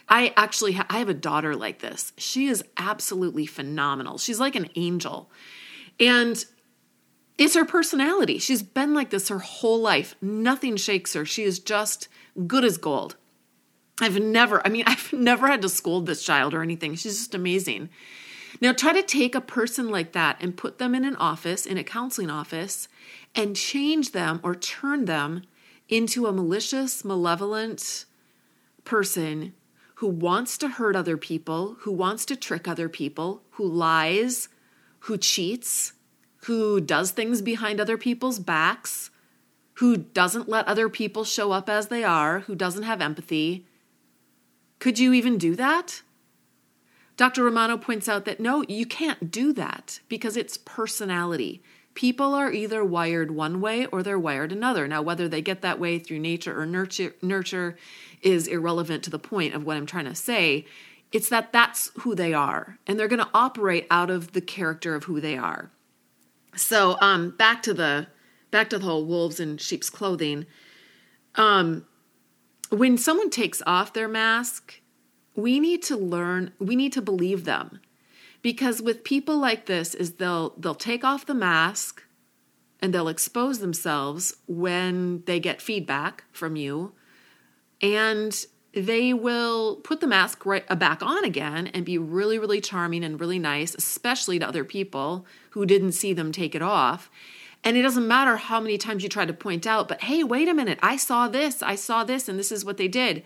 I 0.08 0.34
actually 0.36 0.72
ha- 0.72 0.86
I 0.90 0.98
have 0.98 1.08
a 1.08 1.14
daughter 1.14 1.56
like 1.56 1.78
this. 1.78 2.12
She 2.18 2.48
is 2.48 2.64
absolutely 2.76 3.46
phenomenal. 3.46 4.18
She's 4.18 4.40
like 4.40 4.56
an 4.56 4.68
angel. 4.76 5.30
And 6.00 6.44
It's 7.38 7.54
her 7.54 7.64
personality. 7.64 8.38
She's 8.38 8.62
been 8.62 8.94
like 8.94 9.10
this 9.10 9.28
her 9.28 9.38
whole 9.38 9.80
life. 9.80 10.14
Nothing 10.20 10.76
shakes 10.76 11.14
her. 11.14 11.24
She 11.24 11.44
is 11.44 11.58
just 11.60 12.08
good 12.46 12.64
as 12.64 12.76
gold. 12.78 13.16
I've 14.00 14.20
never, 14.20 14.64
I 14.66 14.70
mean, 14.70 14.84
I've 14.88 15.12
never 15.12 15.46
had 15.48 15.62
to 15.62 15.68
scold 15.68 16.06
this 16.06 16.24
child 16.24 16.54
or 16.54 16.62
anything. 16.62 16.94
She's 16.96 17.18
just 17.18 17.34
amazing. 17.34 17.90
Now, 18.60 18.72
try 18.72 18.92
to 18.92 19.02
take 19.02 19.34
a 19.34 19.40
person 19.40 19.88
like 19.88 20.12
that 20.12 20.36
and 20.40 20.56
put 20.56 20.78
them 20.78 20.94
in 20.94 21.04
an 21.04 21.16
office, 21.16 21.66
in 21.66 21.78
a 21.78 21.84
counseling 21.84 22.30
office, 22.30 22.86
and 23.34 23.56
change 23.56 24.12
them 24.12 24.40
or 24.42 24.54
turn 24.54 25.06
them 25.06 25.42
into 25.88 26.26
a 26.26 26.32
malicious, 26.32 27.04
malevolent 27.04 28.04
person 28.84 29.54
who 29.96 30.08
wants 30.08 30.58
to 30.58 30.68
hurt 30.68 30.96
other 30.96 31.16
people, 31.16 31.76
who 31.80 31.92
wants 31.92 32.24
to 32.26 32.36
trick 32.36 32.66
other 32.66 32.88
people, 32.88 33.42
who 33.50 33.66
lies, 33.66 34.48
who 35.00 35.16
cheats, 35.16 35.92
who 36.46 36.80
does 36.80 37.12
things 37.12 37.40
behind 37.40 37.80
other 37.80 37.96
people's 37.96 38.38
backs, 38.38 39.10
who 39.74 39.96
doesn't 39.96 40.48
let 40.48 40.66
other 40.66 40.88
people 40.88 41.24
show 41.24 41.52
up 41.52 41.68
as 41.68 41.88
they 41.88 42.02
are, 42.02 42.40
who 42.40 42.54
doesn't 42.54 42.82
have 42.82 43.00
empathy. 43.00 43.66
Could 44.78 44.98
you 44.98 45.12
even 45.12 45.38
do 45.38 45.54
that? 45.54 46.02
Dr. 47.16 47.44
Ramani 47.44 47.78
points 47.78 48.08
out 48.08 48.24
that 48.24 48.40
no, 48.40 48.64
you 48.68 48.86
can't 48.86 49.30
do 49.30 49.52
that 49.52 50.00
because 50.08 50.36
it's 50.36 50.56
personality. 50.56 51.62
People 51.94 52.32
are 52.34 52.50
either 52.52 52.84
wired 52.84 53.30
one 53.30 53.60
way 53.60 53.86
or 53.86 54.02
they're 54.02 54.18
wired 54.18 54.52
another. 54.52 54.88
Now, 54.88 55.02
whether 55.02 55.28
they 55.28 55.42
get 55.42 55.60
that 55.62 55.78
way 55.78 55.98
through 55.98 56.20
nature 56.20 56.58
or 56.58 56.64
nurture, 56.64 57.14
nurture 57.20 57.76
is 58.22 58.46
irrelevant 58.46 59.02
to 59.04 59.10
the 59.10 59.18
point 59.18 59.54
of 59.54 59.64
what 59.64 59.76
I'm 59.76 59.86
trying 59.86 60.06
to 60.06 60.14
say. 60.14 60.64
It's 61.12 61.28
that 61.28 61.52
that's 61.52 61.90
who 62.00 62.14
they 62.14 62.32
are, 62.32 62.78
and 62.86 62.98
they're 62.98 63.08
going 63.08 63.18
to 63.22 63.28
operate 63.34 63.86
out 63.90 64.08
of 64.08 64.32
the 64.32 64.40
character 64.40 64.94
of 64.94 65.04
who 65.04 65.20
they 65.20 65.36
are. 65.36 65.70
So, 66.56 66.96
um, 67.00 67.30
back 67.36 67.62
to 67.64 67.74
the 67.74 68.06
back 68.50 68.70
to 68.70 68.78
the 68.78 68.84
whole 68.84 69.04
wolves 69.04 69.38
in 69.40 69.58
sheep's 69.58 69.90
clothing. 69.90 70.46
Um, 71.34 71.86
when 72.70 72.96
someone 72.96 73.30
takes 73.30 73.62
off 73.66 73.92
their 73.92 74.08
mask, 74.08 74.80
we 75.34 75.60
need 75.60 75.82
to 75.84 75.96
learn. 75.96 76.52
We 76.58 76.76
need 76.76 76.92
to 76.94 77.02
believe 77.02 77.44
them, 77.44 77.80
because 78.42 78.82
with 78.82 79.04
people 79.04 79.38
like 79.38 79.66
this, 79.66 79.94
is 79.94 80.14
they'll 80.14 80.50
they'll 80.58 80.74
take 80.74 81.04
off 81.04 81.26
the 81.26 81.34
mask, 81.34 82.02
and 82.80 82.92
they'll 82.92 83.08
expose 83.08 83.60
themselves 83.60 84.36
when 84.46 85.22
they 85.26 85.40
get 85.40 85.62
feedback 85.62 86.24
from 86.32 86.56
you, 86.56 86.92
and 87.80 88.44
they 88.74 89.12
will 89.12 89.76
put 89.76 90.00
the 90.00 90.06
mask 90.06 90.44
right 90.44 90.64
uh, 90.68 90.74
back 90.74 91.02
on 91.02 91.24
again 91.24 91.68
and 91.68 91.84
be 91.84 91.98
really 91.98 92.38
really 92.38 92.60
charming 92.60 93.04
and 93.04 93.20
really 93.20 93.38
nice 93.38 93.74
especially 93.74 94.38
to 94.38 94.48
other 94.48 94.64
people 94.64 95.26
who 95.50 95.66
didn't 95.66 95.92
see 95.92 96.12
them 96.12 96.32
take 96.32 96.54
it 96.54 96.62
off. 96.62 97.10
And 97.64 97.76
it 97.76 97.82
doesn't 97.82 98.08
matter 98.08 98.38
how 98.38 98.60
many 98.60 98.76
times 98.76 99.04
you 99.04 99.08
try 99.08 99.26
to 99.26 99.32
point 99.32 99.66
out 99.66 99.88
but 99.88 100.02
hey 100.04 100.24
wait 100.24 100.48
a 100.48 100.54
minute. 100.54 100.78
I 100.82 100.96
saw 100.96 101.28
this. 101.28 101.62
I 101.62 101.74
saw 101.74 102.02
this 102.02 102.28
and 102.28 102.38
this 102.38 102.50
is 102.50 102.64
what 102.64 102.78
they 102.78 102.88
did 102.88 103.22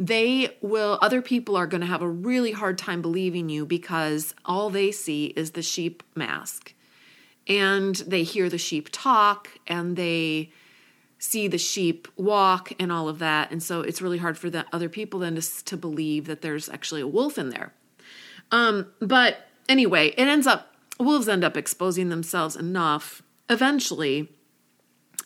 they 0.00 0.56
will 0.62 0.98
other 1.02 1.20
people 1.20 1.56
are 1.56 1.66
going 1.66 1.82
to 1.82 1.86
have 1.86 2.00
a 2.00 2.08
really 2.08 2.52
hard 2.52 2.78
time 2.78 3.02
believing 3.02 3.50
you 3.50 3.66
because 3.66 4.34
all 4.46 4.70
they 4.70 4.90
see 4.90 5.26
is 5.36 5.50
the 5.50 5.62
sheep 5.62 6.02
mask 6.14 6.72
and 7.46 7.96
they 7.96 8.22
hear 8.22 8.48
the 8.48 8.56
sheep 8.58 8.88
talk 8.90 9.48
and 9.66 9.96
they 9.96 10.50
see 11.18 11.48
the 11.48 11.58
sheep 11.58 12.08
walk 12.16 12.72
and 12.80 12.90
all 12.90 13.10
of 13.10 13.18
that. 13.18 13.50
And 13.50 13.62
so 13.62 13.82
it's 13.82 14.00
really 14.00 14.16
hard 14.16 14.38
for 14.38 14.48
the 14.48 14.64
other 14.72 14.88
people 14.88 15.20
then 15.20 15.34
to, 15.34 15.64
to 15.66 15.76
believe 15.76 16.26
that 16.26 16.40
there's 16.40 16.70
actually 16.70 17.02
a 17.02 17.06
wolf 17.06 17.36
in 17.36 17.50
there. 17.50 17.74
Um, 18.50 18.86
but 19.00 19.48
anyway, 19.68 20.08
it 20.16 20.26
ends 20.26 20.46
up, 20.46 20.74
wolves 20.98 21.28
end 21.28 21.44
up 21.44 21.58
exposing 21.58 22.08
themselves 22.08 22.56
enough 22.56 23.22
eventually. 23.50 24.30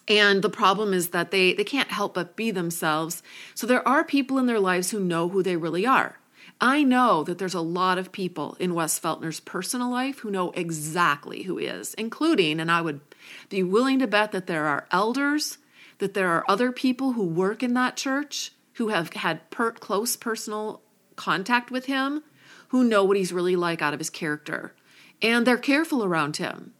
And 0.06 0.42
the 0.42 0.50
problem 0.50 0.92
is 0.92 1.11
that 1.11 1.30
they, 1.30 1.54
they 1.54 1.64
can't 1.64 1.90
help 1.90 2.14
but 2.14 2.37
be 2.37 2.50
themselves. 2.50 3.23
So 3.54 3.66
there 3.66 3.87
are 3.87 4.04
people 4.04 4.38
in 4.38 4.46
their 4.46 4.61
lives 4.61 4.90
who 4.90 5.00
know 5.00 5.28
who 5.28 5.42
they 5.42 5.56
really 5.56 5.87
are. 5.87 6.18
I 6.61 6.82
know 6.82 7.25
that 7.25 7.38
there's 7.38 7.54
a 7.54 7.61
lot 7.61 7.99
of 7.99 8.12
people 8.12 8.56
in 8.61 8.75
Wes 8.75 8.99
Feltner's 9.00 9.40
personal 9.40 9.90
life 9.90 10.20
who 10.20 10.30
know 10.30 10.52
exactly 10.52 11.42
who 11.42 11.56
he 11.56 11.66
is, 11.66 11.94
including, 11.94 12.61
and 12.61 12.70
I 12.70 12.80
would 12.80 13.00
be 13.49 13.62
willing 13.62 13.99
to 13.99 14.06
bet 14.06 14.32
that 14.32 14.46
there 14.46 14.66
are 14.66 14.87
elders 14.90 15.58
that 15.99 16.14
there 16.14 16.30
are 16.30 16.44
other 16.49 16.73
people 16.73 17.12
who 17.12 17.25
work 17.25 17.62
in 17.62 17.75
that 17.75 17.96
church 17.96 18.52
who 18.75 18.88
have 18.88 19.12
had 19.14 19.49
per- 19.50 19.73
close 19.73 20.16
personal 20.16 20.82
contact 21.16 21.70
with 21.70 21.87
him 21.87 22.23
who 22.68 22.84
know 22.84 23.04
what 23.04 23.16
he's 23.16 23.32
really 23.32 23.56
like 23.56 23.80
out 23.80 23.94
of 23.94 24.00
his 24.00 24.11
character. 24.11 24.75
And 25.23 25.46
they're 25.46 25.56
careful 25.56 26.04
around 26.04 26.38
him. 26.38 26.75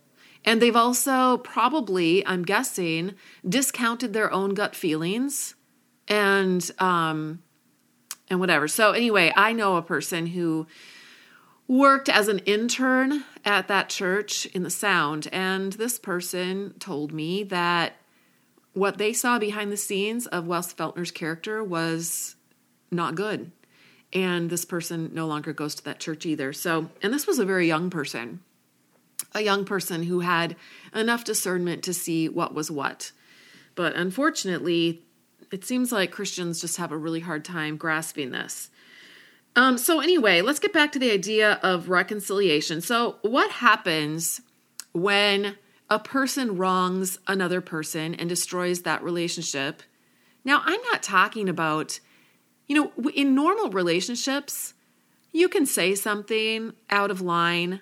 And 0.45 0.61
they've 0.61 0.77
also 0.77 1.39
probably, 1.39 2.27
I'm 2.27 2.43
guessing, 2.43 3.15
discounted 3.49 4.13
their 4.13 4.33
own 4.33 4.55
gut 4.55 4.75
feelings 4.75 5.55
and 6.07 6.71
um 6.79 7.43
and 8.29 8.41
whatever. 8.41 8.69
So 8.69 8.93
anyway, 8.93 9.33
I 9.37 9.53
know 9.53 9.77
a 9.77 9.83
person 9.83 10.29
who 10.29 10.67
worked 11.69 12.09
as 12.09 12.29
an 12.29 12.41
intern 12.41 13.25
at 13.45 13.69
that 13.69 13.89
church 13.89 14.47
in 14.47 14.63
the 14.63 14.71
Sound 14.71 15.29
and 15.33 15.75
this 15.75 15.99
person 15.99 16.75
told 16.79 17.13
me 17.13 17.43
that 17.45 17.95
what 18.75 18.99
they 18.99 19.13
saw 19.13 19.39
behind 19.39 19.73
the 19.73 19.77
scenes 19.77 20.27
of 20.27 20.47
Wes 20.47 20.75
Feltner's 20.75 21.11
character 21.11 21.63
was 21.63 22.37
not 22.91 23.15
good. 23.15 23.53
And 24.13 24.51
this 24.51 24.65
person 24.65 25.11
no 25.13 25.27
longer 25.27 25.53
goes 25.53 25.75
to 25.77 25.85
that 25.85 26.01
church 26.01 26.27
either. 26.27 26.53
So, 26.53 26.91
and 27.03 27.13
this 27.13 27.27
was 27.27 27.39
a 27.39 27.45
very 27.45 27.67
young 27.67 27.91
person, 27.91 28.41
a 29.33 29.43
young 29.43 29.65
person 29.65 30.05
who 30.05 30.21
had 30.21 30.57
enough 30.95 31.25
discernment 31.25 31.83
to 31.85 31.95
see 31.95 32.29
what 32.29 32.55
was 32.55 32.71
what. 32.71 33.13
But 33.75 33.95
unfortunately, 33.95 35.03
it 35.51 35.65
seems 35.65 35.93
like 35.93 36.11
Christians 36.11 36.61
just 36.61 36.77
have 36.77 36.93
a 36.93 36.97
really 36.97 37.21
hard 37.21 37.45
time 37.45 37.77
grasping 37.77 38.31
this. 38.31 38.71
Um, 39.57 39.79
so, 39.79 40.01
anyway, 40.01 40.41
let's 40.41 40.59
get 40.59 40.73
back 40.73 40.93
to 40.93 40.99
the 40.99 41.13
idea 41.13 41.61
of 41.63 41.89
reconciliation. 41.89 42.81
So, 42.81 43.17
what 43.23 43.51
happens 43.51 44.41
when 44.93 45.57
a 45.91 45.99
person 45.99 46.57
wrongs 46.57 47.19
another 47.27 47.61
person 47.61 48.15
and 48.15 48.29
destroys 48.29 48.83
that 48.83 49.03
relationship. 49.03 49.83
Now, 50.45 50.63
I'm 50.65 50.81
not 50.91 51.03
talking 51.03 51.49
about, 51.49 52.01
you 52.67 52.75
know, 52.75 53.11
in 53.15 53.35
normal 53.35 53.71
relationships, 53.71 54.75
you 55.33 55.49
can 55.49 55.67
say 55.67 55.95
something 55.95 56.73
out 56.91 57.11
of 57.11 57.21
line 57.21 57.81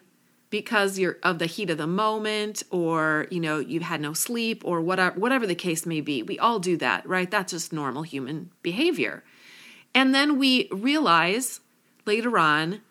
because 0.52 0.98
you're 0.98 1.16
of 1.22 1.38
the 1.38 1.46
heat 1.46 1.70
of 1.70 1.78
the 1.78 1.86
moment 1.86 2.62
or, 2.70 3.26
you 3.30 3.40
know, 3.40 3.58
you've 3.58 3.82
had 3.82 4.02
no 4.02 4.12
sleep 4.12 4.62
or 4.66 4.82
whatever 4.82 5.18
whatever 5.18 5.46
the 5.46 5.54
case 5.54 5.86
may 5.86 6.02
be. 6.02 6.22
We 6.22 6.38
all 6.38 6.60
do 6.60 6.76
that, 6.76 7.08
right? 7.08 7.28
That's 7.28 7.52
just 7.52 7.72
normal 7.72 8.02
human 8.02 8.50
behavior. 8.62 9.24
And 9.94 10.14
then 10.14 10.38
we 10.38 10.68
realize 10.70 11.60
later 12.04 12.38
on 12.38 12.82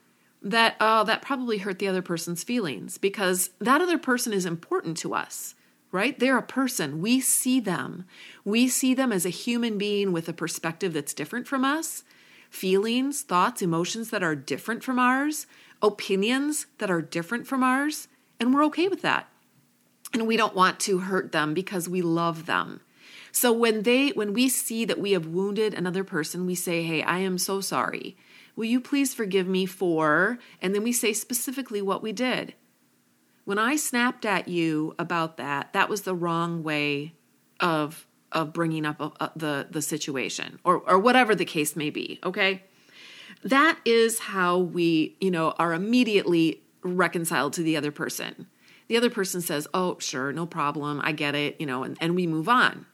that 0.41 0.75
oh 0.82 1.03
that 1.03 1.22
probably 1.22 1.60
hurt 1.60 1.77
the 1.77 1.88
other 1.88 2.01
person's 2.01 2.44
feelings 2.44 2.98
because 2.98 3.51
that 3.60 3.80
other 3.80 4.00
person 4.00 4.34
is 4.34 4.44
important 4.44 4.98
to 4.98 5.13
us 5.13 5.53
right 5.91 6.18
they're 6.18 6.39
a 6.39 6.41
person 6.41 7.00
we 7.00 7.20
see 7.20 7.60
them 7.60 8.06
we 8.44 8.68
see 8.68 8.96
them 8.96 9.12
as 9.12 9.24
a 9.24 9.30
human 9.30 9.77
being 9.77 10.12
with 10.12 10.27
a 10.27 10.34
perspective 10.34 10.94
that's 10.94 11.13
different 11.13 11.48
from 11.48 11.63
us 11.63 12.03
feelings 12.50 13.22
thoughts 13.22 13.62
emotions 13.62 14.10
that 14.10 14.24
are 14.24 14.36
different 14.36 14.84
from 14.84 14.98
ours 14.98 15.46
opinions 15.81 16.67
that 16.77 16.91
are 16.91 17.01
different 17.01 17.47
from 17.47 17.63
ours 17.63 18.07
and 18.39 18.53
we're 18.53 18.65
okay 18.65 18.88
with 18.88 19.01
that 19.01 19.27
and 20.13 20.27
we 20.27 20.38
don't 20.38 20.55
want 20.55 20.79
to 20.79 21.00
hurt 21.00 21.31
them 21.31 21.53
because 21.53 21.89
we 21.89 22.01
love 22.01 22.45
them 22.45 22.81
so 23.31 23.51
when 23.51 23.83
they 23.83 24.09
when 24.09 24.33
we 24.33 24.50
see 24.50 24.85
that 24.85 25.00
we 25.00 25.11
have 25.11 25.25
wounded 25.25 25.73
another 25.73 26.03
person 26.03 26.45
we 26.45 26.55
say 26.55 26.83
hey 26.83 27.01
i 27.03 27.19
am 27.19 27.38
so 27.38 27.61
sorry 27.61 28.15
Will 28.55 28.65
you 28.65 28.81
please 28.81 29.13
forgive 29.13 29.47
me 29.47 29.65
for? 29.65 30.39
And 30.61 30.75
then 30.75 30.83
we 30.83 30.91
say 30.91 31.13
specifically 31.13 31.81
what 31.81 32.03
we 32.03 32.11
did. 32.11 32.53
When 33.45 33.57
I 33.57 33.75
snapped 33.75 34.25
at 34.25 34.47
you 34.47 34.93
about 35.00 35.38
that, 35.38 35.73
that 35.73 35.89
was 35.89 36.01
the 36.01 36.15
wrong 36.15 36.63
way 36.63 37.15
of 37.59 38.05
of 38.31 38.53
bringing 38.53 38.85
up 38.85 39.01
a, 39.01 39.11
a, 39.19 39.31
the 39.35 39.67
the 39.69 39.81
situation 39.81 40.59
or 40.63 40.77
or 40.88 41.00
whatever 41.00 41.35
the 41.35 41.45
case 41.45 41.75
may 41.75 41.89
be, 41.89 42.19
okay? 42.23 42.63
That 43.43 43.79
is 43.86 44.19
how 44.19 44.57
we, 44.57 45.15
you 45.19 45.31
know, 45.31 45.51
are 45.57 45.74
immediately 45.74 46.62
reconciled 46.83 47.53
to 47.53 47.63
the 47.63 47.77
other 47.77 47.91
person. 47.91 48.48
The 48.88 48.98
other 48.98 49.10
person 49.10 49.41
says, 49.41 49.67
"Oh, 49.74 49.98
sure, 50.00 50.31
no 50.31 50.45
problem. 50.45 51.01
I 51.03 51.12
get 51.12 51.36
it," 51.36 51.55
you 51.60 51.65
know, 51.65 51.83
and, 51.83 51.98
and 52.01 52.15
we 52.15 52.27
move 52.27 52.50
on. 52.50 52.86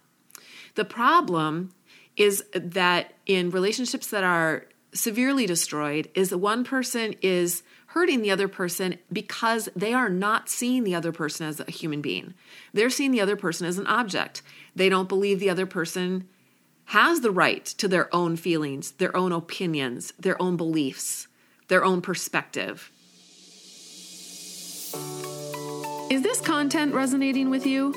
The 0.75 0.85
problem 0.85 1.71
is 2.15 2.43
that 2.53 3.13
in 3.25 3.49
relationships 3.49 4.07
that 4.07 4.23
are 4.23 4.65
severely 4.93 5.45
destroyed 5.45 6.09
is 6.15 6.29
that 6.29 6.37
one 6.37 6.63
person 6.63 7.15
is 7.21 7.63
hurting 7.87 8.21
the 8.21 8.31
other 8.31 8.47
person 8.47 8.97
because 9.11 9.69
they 9.75 9.93
are 9.93 10.09
not 10.09 10.49
seeing 10.49 10.83
the 10.83 10.95
other 10.95 11.11
person 11.11 11.47
as 11.47 11.59
a 11.59 11.71
human 11.71 12.01
being. 12.01 12.33
They're 12.73 12.89
seeing 12.89 13.11
the 13.11 13.21
other 13.21 13.35
person 13.35 13.65
as 13.67 13.77
an 13.77 13.87
object. 13.87 14.41
They 14.75 14.89
don't 14.89 15.09
believe 15.09 15.39
the 15.39 15.49
other 15.49 15.65
person 15.65 16.27
has 16.87 17.19
the 17.19 17.31
right 17.31 17.65
to 17.65 17.87
their 17.87 18.13
own 18.15 18.37
feelings, 18.37 18.91
their 18.91 19.15
own 19.15 19.33
opinions, 19.33 20.13
their 20.17 20.41
own 20.41 20.55
beliefs, 20.55 21.27
their 21.67 21.83
own 21.83 22.01
perspective. 22.01 22.91
Is 26.09 26.21
this 26.21 26.39
content 26.39 26.93
resonating 26.93 27.49
with 27.49 27.65
you? 27.65 27.93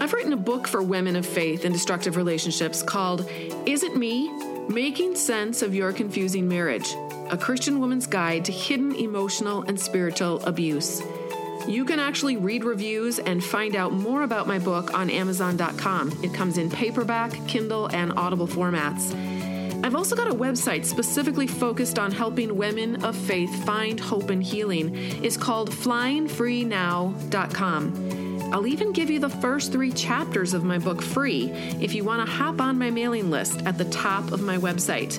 I've 0.00 0.14
written 0.14 0.32
a 0.32 0.38
book 0.38 0.66
for 0.66 0.82
women 0.82 1.16
of 1.16 1.26
faith 1.26 1.66
in 1.66 1.72
destructive 1.72 2.16
relationships 2.16 2.82
called 2.82 3.28
Is 3.66 3.82
It 3.82 3.94
Me? 3.94 4.30
Making 4.70 5.14
Sense 5.14 5.60
of 5.60 5.74
Your 5.74 5.92
Confusing 5.92 6.48
Marriage, 6.48 6.94
a 7.28 7.36
Christian 7.36 7.78
woman's 7.78 8.06
guide 8.06 8.46
to 8.46 8.52
hidden 8.52 8.94
emotional 8.94 9.62
and 9.64 9.78
spiritual 9.78 10.42
abuse. 10.44 11.02
You 11.66 11.86
can 11.86 11.98
actually 11.98 12.36
read 12.36 12.62
reviews 12.62 13.18
and 13.18 13.42
find 13.42 13.74
out 13.74 13.92
more 13.92 14.22
about 14.22 14.46
my 14.46 14.58
book 14.58 14.92
on 14.92 15.08
Amazon.com. 15.08 16.12
It 16.22 16.34
comes 16.34 16.58
in 16.58 16.70
paperback, 16.70 17.32
Kindle, 17.48 17.86
and 17.86 18.12
Audible 18.18 18.46
formats. 18.46 19.14
I've 19.82 19.94
also 19.94 20.14
got 20.14 20.28
a 20.28 20.34
website 20.34 20.84
specifically 20.84 21.46
focused 21.46 21.98
on 21.98 22.12
helping 22.12 22.54
women 22.56 23.02
of 23.02 23.16
faith 23.16 23.64
find 23.64 23.98
hope 23.98 24.28
and 24.28 24.42
healing. 24.42 24.94
It's 25.24 25.38
called 25.38 25.70
flyingfreenow.com. 25.70 28.52
I'll 28.52 28.66
even 28.66 28.92
give 28.92 29.08
you 29.08 29.18
the 29.18 29.30
first 29.30 29.72
three 29.72 29.90
chapters 29.90 30.52
of 30.52 30.64
my 30.64 30.76
book 30.78 31.00
free 31.00 31.50
if 31.80 31.94
you 31.94 32.04
want 32.04 32.26
to 32.26 32.32
hop 32.32 32.60
on 32.60 32.78
my 32.78 32.90
mailing 32.90 33.30
list 33.30 33.62
at 33.62 33.78
the 33.78 33.86
top 33.86 34.32
of 34.32 34.42
my 34.42 34.58
website. 34.58 35.18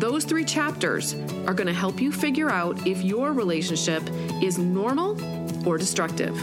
Those 0.00 0.24
three 0.24 0.44
chapters 0.44 1.14
are 1.46 1.54
going 1.54 1.66
to 1.66 1.72
help 1.72 2.00
you 2.00 2.12
figure 2.12 2.50
out 2.50 2.86
if 2.86 3.02
your 3.02 3.32
relationship 3.32 4.02
is 4.42 4.58
normal 4.58 5.16
or 5.66 5.78
destructive. 5.78 6.34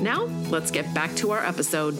Now, 0.00 0.24
let's 0.50 0.70
get 0.70 0.92
back 0.94 1.14
to 1.16 1.32
our 1.32 1.44
episode. 1.44 1.98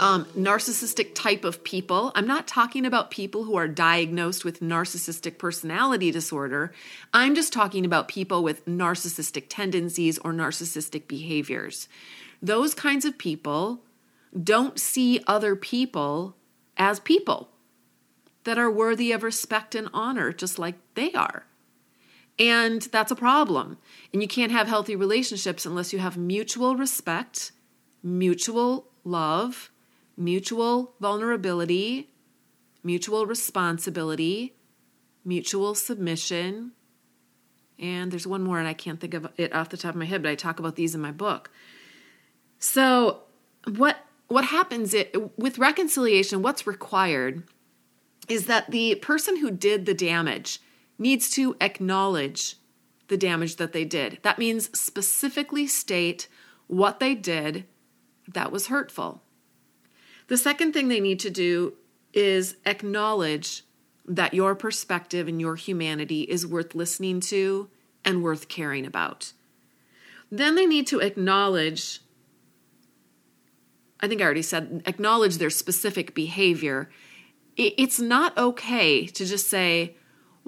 Um, 0.00 0.24
narcissistic 0.36 1.14
type 1.14 1.44
of 1.44 1.62
people. 1.62 2.10
I'm 2.14 2.26
not 2.26 2.48
talking 2.48 2.86
about 2.86 3.10
people 3.10 3.44
who 3.44 3.56
are 3.56 3.68
diagnosed 3.68 4.46
with 4.46 4.60
narcissistic 4.60 5.36
personality 5.36 6.10
disorder. 6.10 6.72
I'm 7.12 7.34
just 7.34 7.52
talking 7.52 7.84
about 7.84 8.08
people 8.08 8.42
with 8.42 8.64
narcissistic 8.64 9.46
tendencies 9.50 10.18
or 10.18 10.32
narcissistic 10.32 11.06
behaviors. 11.06 11.86
Those 12.40 12.74
kinds 12.74 13.04
of 13.04 13.18
people 13.18 13.82
don't 14.42 14.80
see 14.80 15.22
other 15.26 15.54
people 15.54 16.34
as 16.78 16.98
people 17.00 17.50
that 18.44 18.58
are 18.58 18.70
worthy 18.70 19.12
of 19.12 19.22
respect 19.22 19.74
and 19.74 19.90
honor, 19.92 20.32
just 20.32 20.58
like 20.58 20.76
they 20.94 21.12
are. 21.12 21.44
And 22.38 22.82
that's 22.82 23.10
a 23.10 23.16
problem. 23.16 23.78
And 24.12 24.22
you 24.22 24.28
can't 24.28 24.52
have 24.52 24.66
healthy 24.66 24.96
relationships 24.96 25.66
unless 25.66 25.92
you 25.92 25.98
have 25.98 26.16
mutual 26.16 26.76
respect, 26.76 27.52
mutual 28.02 28.86
love, 29.04 29.70
mutual 30.16 30.94
vulnerability, 31.00 32.10
mutual 32.82 33.26
responsibility, 33.26 34.54
mutual 35.24 35.74
submission. 35.74 36.72
And 37.78 38.10
there's 38.10 38.26
one 38.26 38.42
more, 38.42 38.58
and 38.58 38.68
I 38.68 38.74
can't 38.74 39.00
think 39.00 39.14
of 39.14 39.28
it 39.36 39.54
off 39.54 39.70
the 39.70 39.76
top 39.76 39.90
of 39.90 39.96
my 39.96 40.04
head, 40.04 40.22
but 40.22 40.30
I 40.30 40.34
talk 40.34 40.58
about 40.58 40.76
these 40.76 40.94
in 40.94 41.00
my 41.00 41.12
book. 41.12 41.50
So, 42.58 43.22
what 43.66 44.04
what 44.28 44.44
happens 44.44 44.94
it, 44.94 45.38
with 45.38 45.58
reconciliation? 45.58 46.40
What's 46.40 46.66
required 46.66 47.42
is 48.28 48.46
that 48.46 48.70
the 48.70 48.94
person 48.96 49.38
who 49.38 49.50
did 49.50 49.86
the 49.86 49.94
damage 49.94 50.60
needs 51.00 51.30
to 51.30 51.56
acknowledge 51.60 52.56
the 53.08 53.16
damage 53.16 53.56
that 53.56 53.72
they 53.72 53.84
did. 53.84 54.20
That 54.22 54.38
means 54.38 54.70
specifically 54.78 55.66
state 55.66 56.28
what 56.68 57.00
they 57.00 57.16
did 57.16 57.64
that 58.28 58.52
was 58.52 58.68
hurtful. 58.68 59.22
The 60.28 60.36
second 60.36 60.72
thing 60.72 60.86
they 60.86 61.00
need 61.00 61.18
to 61.20 61.30
do 61.30 61.74
is 62.12 62.56
acknowledge 62.64 63.64
that 64.06 64.34
your 64.34 64.54
perspective 64.54 65.26
and 65.26 65.40
your 65.40 65.56
humanity 65.56 66.22
is 66.22 66.46
worth 66.46 66.74
listening 66.74 67.20
to 67.20 67.68
and 68.04 68.22
worth 68.22 68.48
caring 68.48 68.86
about. 68.86 69.32
Then 70.30 70.54
they 70.54 70.66
need 70.66 70.86
to 70.88 71.00
acknowledge, 71.00 72.00
I 73.98 74.06
think 74.06 74.20
I 74.20 74.24
already 74.24 74.42
said, 74.42 74.82
acknowledge 74.86 75.38
their 75.38 75.50
specific 75.50 76.14
behavior. 76.14 76.90
It's 77.56 77.98
not 77.98 78.36
okay 78.38 79.06
to 79.06 79.24
just 79.24 79.48
say, 79.48 79.96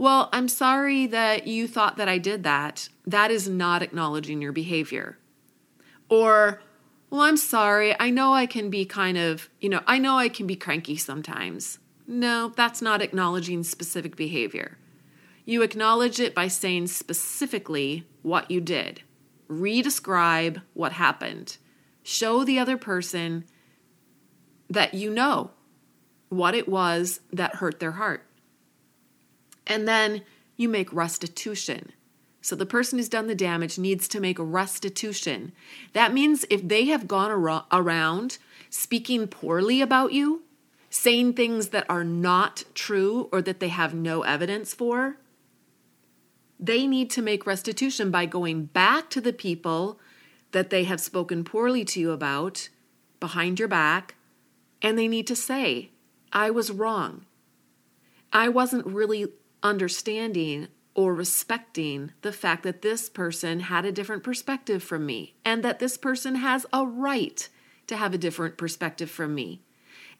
well, 0.02 0.28
I'm 0.32 0.48
sorry 0.48 1.06
that 1.06 1.46
you 1.46 1.68
thought 1.68 1.96
that 1.96 2.08
I 2.08 2.18
did 2.18 2.42
that. 2.42 2.88
That 3.06 3.30
is 3.30 3.48
not 3.48 3.84
acknowledging 3.84 4.42
your 4.42 4.50
behavior. 4.50 5.16
Or, 6.08 6.60
well, 7.08 7.20
I'm 7.20 7.36
sorry. 7.36 7.94
I 8.00 8.10
know 8.10 8.34
I 8.34 8.46
can 8.46 8.68
be 8.68 8.84
kind 8.84 9.16
of, 9.16 9.48
you 9.60 9.68
know, 9.68 9.80
I 9.86 9.98
know 9.98 10.18
I 10.18 10.28
can 10.28 10.48
be 10.48 10.56
cranky 10.56 10.96
sometimes. 10.96 11.78
No, 12.04 12.52
that's 12.56 12.82
not 12.82 13.00
acknowledging 13.00 13.62
specific 13.62 14.16
behavior. 14.16 14.76
You 15.44 15.62
acknowledge 15.62 16.18
it 16.18 16.34
by 16.34 16.48
saying 16.48 16.88
specifically 16.88 18.04
what 18.22 18.50
you 18.50 18.60
did. 18.60 19.02
Redescribe 19.48 20.62
what 20.74 20.94
happened. 20.94 21.58
Show 22.02 22.42
the 22.42 22.58
other 22.58 22.76
person 22.76 23.44
that 24.68 24.94
you 24.94 25.10
know 25.10 25.52
what 26.28 26.56
it 26.56 26.68
was 26.68 27.20
that 27.32 27.54
hurt 27.54 27.78
their 27.78 27.92
heart. 27.92 28.26
And 29.66 29.86
then 29.86 30.22
you 30.56 30.68
make 30.68 30.92
restitution. 30.92 31.92
So 32.40 32.56
the 32.56 32.66
person 32.66 32.98
who's 32.98 33.08
done 33.08 33.28
the 33.28 33.34
damage 33.34 33.78
needs 33.78 34.08
to 34.08 34.20
make 34.20 34.36
restitution. 34.38 35.52
That 35.92 36.12
means 36.12 36.44
if 36.50 36.66
they 36.66 36.86
have 36.86 37.06
gone 37.06 37.30
ar- 37.30 37.66
around 37.70 38.38
speaking 38.68 39.28
poorly 39.28 39.80
about 39.80 40.12
you, 40.12 40.42
saying 40.90 41.32
things 41.32 41.68
that 41.68 41.86
are 41.88 42.04
not 42.04 42.64
true 42.74 43.28
or 43.32 43.40
that 43.42 43.60
they 43.60 43.68
have 43.68 43.94
no 43.94 44.22
evidence 44.22 44.74
for, 44.74 45.18
they 46.58 46.86
need 46.86 47.10
to 47.10 47.22
make 47.22 47.46
restitution 47.46 48.10
by 48.10 48.26
going 48.26 48.66
back 48.66 49.08
to 49.10 49.20
the 49.20 49.32
people 49.32 49.98
that 50.52 50.70
they 50.70 50.84
have 50.84 51.00
spoken 51.00 51.44
poorly 51.44 51.84
to 51.84 52.00
you 52.00 52.10
about 52.10 52.68
behind 53.20 53.58
your 53.58 53.68
back, 53.68 54.16
and 54.80 54.98
they 54.98 55.08
need 55.08 55.26
to 55.26 55.36
say, 55.36 55.90
I 56.32 56.50
was 56.50 56.70
wrong. 56.70 57.24
I 58.32 58.48
wasn't 58.48 58.86
really 58.86 59.28
understanding 59.62 60.68
or 60.94 61.14
respecting 61.14 62.12
the 62.20 62.32
fact 62.32 62.62
that 62.64 62.82
this 62.82 63.08
person 63.08 63.60
had 63.60 63.84
a 63.84 63.92
different 63.92 64.22
perspective 64.22 64.82
from 64.82 65.06
me 65.06 65.34
and 65.44 65.62
that 65.62 65.78
this 65.78 65.96
person 65.96 66.36
has 66.36 66.66
a 66.72 66.84
right 66.84 67.48
to 67.86 67.96
have 67.96 68.12
a 68.12 68.18
different 68.18 68.56
perspective 68.56 69.10
from 69.10 69.34
me. 69.34 69.60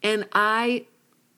And 0.03 0.27
I 0.33 0.87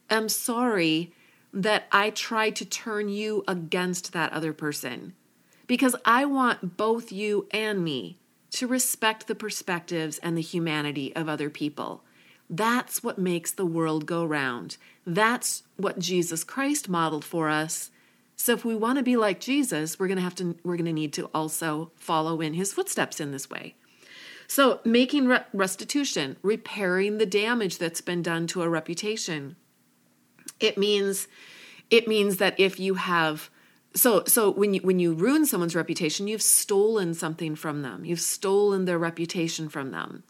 am 0.09 0.29
sorry 0.29 1.13
that 1.53 1.87
I 1.93 2.11
tried 2.11 2.57
to 2.57 2.65
turn 2.65 3.09
you 3.09 3.45
against 3.47 4.13
that 4.13 4.33
other 4.33 4.53
person 4.53 5.15
because 5.67 5.97
I 6.05 6.25
want 6.25 6.77
both 6.77 7.13
you 7.13 7.47
and 7.51 7.83
me 7.83 8.19
to 8.51 8.67
respect 8.67 9.27
the 9.27 9.35
perspectives 9.35 10.19
and 10.19 10.37
the 10.37 10.43
humanity 10.43 11.15
of 11.17 11.29
other 11.29 11.51
people. 11.51 12.05
That's 12.57 13.03
what 13.03 13.19
makes 13.19 13.53
the 13.53 13.67
world 13.67 14.07
go 14.07 14.25
round. 14.25 14.77
That's 15.07 15.63
what 15.77 15.99
Jesus 15.99 16.45
Christ 16.45 16.89
modeled 16.89 17.25
for 17.25 17.49
us 17.49 17.91
so 18.37 18.53
if 18.53 18.65
we 18.65 18.75
want 18.75 18.99
to 18.99 19.05
be 19.05 19.17
like 19.17 19.41
Jesus, 19.41 19.99
we're 19.99 20.09
going 20.09 20.17
to 20.19 20.23
have 20.23 20.35
to 20.37 20.57
we're 20.65 20.77
going 20.77 20.87
to 20.87 20.93
need 20.93 21.13
to 21.15 21.31
also 21.35 21.91
follow 21.97 22.41
in 22.41 22.55
his 22.55 22.73
footsteps 22.73 23.21
in 23.21 23.31
this 23.31 23.49
way. 23.49 23.75
So 24.47 24.81
making 24.85 25.27
re- 25.27 25.45
restitution, 25.53 26.37
repairing 26.43 27.19
the 27.19 27.27
damage 27.27 27.79
that's 27.79 28.01
been 28.01 28.23
done 28.23 28.47
to 28.49 28.63
a 28.63 28.69
reputation. 28.69 29.57
It 30.61 30.77
means 30.77 31.29
it 31.91 32.09
means 32.09 32.39
that 32.39 32.59
if 32.59 32.81
you 32.81 32.95
have 32.95 33.51
so 33.95 34.25
so 34.27 34.51
when 34.51 34.75
you 34.75 34.81
when 34.81 34.99
you 34.99 35.15
ruin 35.15 35.47
someone's 35.47 35.77
reputation, 35.77 36.27
you've 36.27 36.43
stolen 36.43 37.15
something 37.15 37.55
from 37.55 37.83
them. 37.83 38.05
You've 38.05 38.21
stolen 38.21 38.85
their 38.85 38.99
reputation 38.99 39.69
from 39.69 39.93
them. 39.93 40.25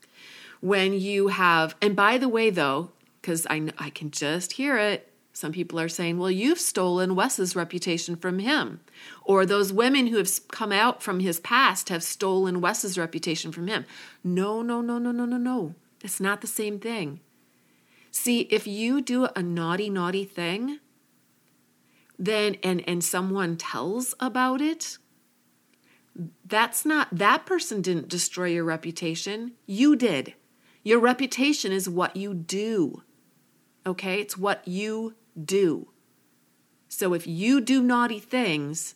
When 0.65 0.95
you 0.95 1.29
have 1.29 1.77
and 1.83 1.95
by 1.95 2.17
the 2.19 2.29
way 2.29 2.49
though, 2.51 2.93
cuz 3.23 3.47
I 3.51 3.57
I 3.79 3.91
can 3.91 4.11
just 4.11 4.53
hear 4.53 4.79
it 4.79 5.11
some 5.35 5.51
people 5.51 5.81
are 5.81 5.89
saying, 5.89 6.17
well, 6.17 6.31
you've 6.31 6.61
stolen 6.61 7.17
Wes's 7.17 7.57
reputation 7.57 8.15
from 8.15 8.39
him. 8.39 8.81
Or 9.25 9.45
those 9.45 9.73
women 9.73 10.07
who 10.07 10.17
have 10.17 10.31
come 10.47 10.71
out 10.71 11.03
from 11.03 11.19
his 11.19 11.41
past 11.41 11.89
have 11.89 12.05
stolen 12.05 12.61
Wes's 12.61 12.97
reputation 12.97 13.51
from 13.51 13.67
him. 13.67 13.85
No, 14.23 14.63
no, 14.63 14.81
no, 14.81 14.97
no, 14.99 15.11
no, 15.11 15.25
no, 15.25 15.37
no. 15.37 15.75
It's 16.05 16.21
not 16.21 16.41
the 16.41 16.47
same 16.47 16.79
thing. 16.79 17.19
See, 18.13 18.43
if 18.43 18.69
you 18.69 19.03
do 19.03 19.27
a 19.35 19.43
naughty, 19.43 19.91
naughty 19.91 20.25
thing, 20.25 20.79
then 22.17 22.57
and 22.63 22.89
and 22.89 23.03
someone 23.03 23.57
tells 23.57 24.15
about 24.21 24.61
it, 24.61 24.99
that's 26.47 26.87
not 26.87 27.09
that 27.11 27.45
person 27.45 27.83
didn't 27.83 28.09
destroy 28.09 28.51
your 28.51 28.63
reputation. 28.63 29.55
You 29.67 29.97
did. 29.97 30.35
Your 30.85 31.01
reputation 31.01 31.73
is 31.73 31.89
what 31.89 32.15
you 32.15 32.35
do. 32.35 33.03
Okay? 33.87 34.21
It's 34.21 34.39
what 34.39 34.67
you 34.69 35.15
do. 35.43 35.89
So 36.89 37.15
if 37.15 37.27
you 37.27 37.61
do 37.61 37.83
naughty 37.83 38.21
things 38.21 38.95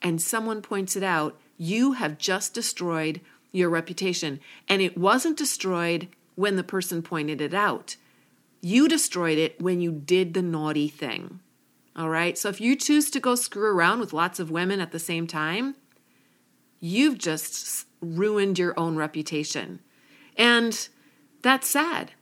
and 0.00 0.22
someone 0.22 0.62
points 0.62 0.94
it 0.94 1.02
out, 1.02 1.40
you 1.56 1.92
have 1.92 2.18
just 2.18 2.54
destroyed 2.54 3.20
your 3.52 3.70
reputation. 3.70 4.38
And 4.68 4.80
it 4.80 4.96
wasn't 4.96 5.36
destroyed 5.36 6.08
when 6.36 6.56
the 6.56 6.62
person 6.62 7.02
pointed 7.02 7.40
it 7.40 7.52
out. 7.52 7.96
You 8.60 8.86
destroyed 8.86 9.38
it 9.38 9.60
when 9.60 9.80
you 9.80 9.90
did 9.90 10.34
the 10.34 10.42
naughty 10.42 10.88
thing. 10.88 11.40
All 11.96 12.08
right? 12.08 12.38
So 12.38 12.48
if 12.48 12.60
you 12.60 12.76
choose 12.76 13.10
to 13.10 13.20
go 13.20 13.34
screw 13.34 13.74
around 13.74 14.00
with 14.00 14.12
lots 14.12 14.38
of 14.38 14.50
women 14.50 14.80
at 14.80 14.92
the 14.92 14.98
same 14.98 15.26
time, 15.26 15.74
you've 16.78 17.18
just 17.18 17.86
ruined 18.00 18.58
your 18.58 18.78
own 18.78 18.96
reputation. 18.96 19.80
And 20.36 20.88
that's 21.42 21.68
sad. 21.68 22.12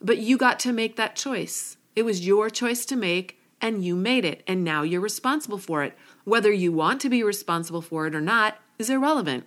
But 0.00 0.18
you 0.18 0.36
got 0.36 0.58
to 0.60 0.72
make 0.72 0.96
that 0.96 1.16
choice. 1.16 1.76
It 1.94 2.04
was 2.04 2.26
your 2.26 2.50
choice 2.50 2.84
to 2.86 2.96
make, 2.96 3.38
and 3.60 3.84
you 3.84 3.94
made 3.94 4.24
it, 4.24 4.42
and 4.46 4.64
now 4.64 4.82
you're 4.82 5.00
responsible 5.00 5.58
for 5.58 5.82
it. 5.82 5.96
Whether 6.24 6.52
you 6.52 6.72
want 6.72 7.00
to 7.02 7.08
be 7.08 7.22
responsible 7.22 7.82
for 7.82 8.06
it 8.06 8.14
or 8.14 8.20
not 8.20 8.58
is 8.78 8.90
irrelevant. 8.90 9.44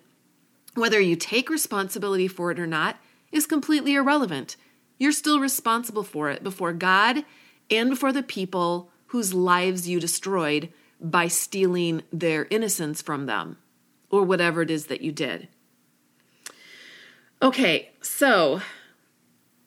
Whether 0.75 0.99
you 0.99 1.15
take 1.15 1.49
responsibility 1.49 2.27
for 2.27 2.51
it 2.51 2.59
or 2.59 2.67
not 2.67 2.97
is 3.31 3.47
completely 3.47 3.95
irrelevant. 3.95 4.55
You're 4.97 5.11
still 5.11 5.39
responsible 5.39 6.03
for 6.03 6.29
it 6.29 6.43
before 6.43 6.73
God 6.73 7.25
and 7.69 7.89
before 7.89 8.13
the 8.13 8.23
people 8.23 8.89
whose 9.07 9.33
lives 9.33 9.87
you 9.87 9.99
destroyed 9.99 10.69
by 11.01 11.27
stealing 11.27 12.03
their 12.11 12.47
innocence 12.49 13.01
from 13.01 13.25
them 13.25 13.57
or 14.09 14.23
whatever 14.23 14.61
it 14.61 14.71
is 14.71 14.85
that 14.87 15.01
you 15.01 15.11
did. 15.11 15.47
Okay, 17.41 17.89
so 18.01 18.61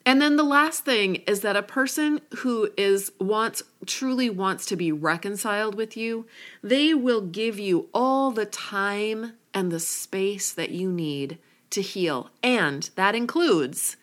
and 0.09 0.19
then 0.19 0.37
the 0.37 0.43
last 0.43 0.85
thing 0.85 1.17
is 1.27 1.41
that 1.41 1.55
a 1.55 1.61
person 1.61 2.19
who 2.37 2.71
is 2.75 3.11
wants 3.19 3.61
truly 3.85 4.27
wants 4.27 4.65
to 4.65 4.75
be 4.75 4.91
reconciled 4.91 5.75
with 5.75 5.95
you, 5.95 6.25
they 6.63 6.95
will 6.95 7.21
give 7.21 7.59
you 7.59 7.89
all 7.93 8.31
the 8.31 8.47
time 8.47 9.33
and 9.53 9.71
the 9.71 9.79
space 9.79 10.51
that 10.51 10.71
you 10.71 10.91
need 10.91 11.37
to 11.69 11.83
heal. 11.83 12.31
And 12.41 12.89
that 12.95 13.13
includes 13.13 13.97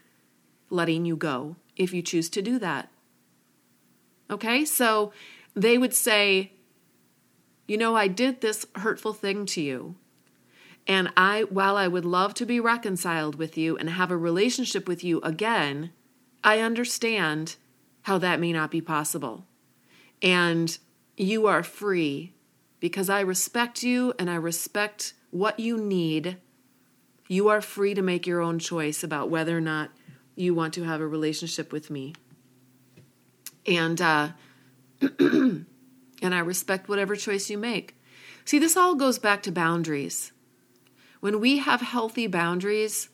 letting 0.70 1.06
you 1.06 1.16
go 1.16 1.56
if 1.74 1.92
you 1.92 2.02
choose 2.02 2.30
to 2.30 2.40
do 2.40 2.60
that. 2.60 2.88
Okay? 4.30 4.64
So 4.64 5.12
they 5.56 5.76
would 5.76 5.92
say, 5.92 6.52
"You 7.66 7.78
know, 7.78 7.96
I 7.96 8.06
did 8.06 8.42
this 8.42 8.64
hurtful 8.76 9.12
thing 9.12 9.44
to 9.46 9.60
you. 9.60 9.96
And 10.86 11.12
I, 11.16 11.42
while 11.42 11.76
I 11.76 11.88
would 11.88 12.04
love 12.04 12.32
to 12.34 12.46
be 12.46 12.60
reconciled 12.60 13.34
with 13.34 13.58
you 13.58 13.76
and 13.76 13.90
have 13.90 14.12
a 14.12 14.16
relationship 14.16 14.86
with 14.86 15.02
you 15.02 15.20
again, 15.22 15.90
I 16.46 16.60
understand 16.60 17.56
how 18.02 18.18
that 18.18 18.38
may 18.38 18.52
not 18.52 18.70
be 18.70 18.80
possible. 18.80 19.44
And 20.22 20.78
you 21.16 21.48
are 21.48 21.64
free 21.64 22.34
because 22.78 23.10
I 23.10 23.20
respect 23.20 23.82
you 23.82 24.14
and 24.16 24.30
I 24.30 24.36
respect 24.36 25.14
what 25.30 25.58
you 25.58 25.76
need. 25.76 26.36
You 27.26 27.48
are 27.48 27.60
free 27.60 27.94
to 27.94 28.00
make 28.00 28.28
your 28.28 28.40
own 28.40 28.60
choice 28.60 29.02
about 29.02 29.28
whether 29.28 29.58
or 29.58 29.60
not 29.60 29.90
you 30.36 30.54
want 30.54 30.72
to 30.74 30.84
have 30.84 31.00
a 31.00 31.06
relationship 31.06 31.72
with 31.72 31.90
me. 31.90 32.14
And, 33.66 34.00
uh, 34.00 34.28
and 35.18 35.66
I 36.22 36.38
respect 36.38 36.88
whatever 36.88 37.16
choice 37.16 37.50
you 37.50 37.58
make. 37.58 38.00
See, 38.44 38.60
this 38.60 38.76
all 38.76 38.94
goes 38.94 39.18
back 39.18 39.42
to 39.42 39.50
boundaries. 39.50 40.30
When 41.18 41.40
we 41.40 41.58
have 41.58 41.80
healthy 41.80 42.28
boundaries, 42.28 43.08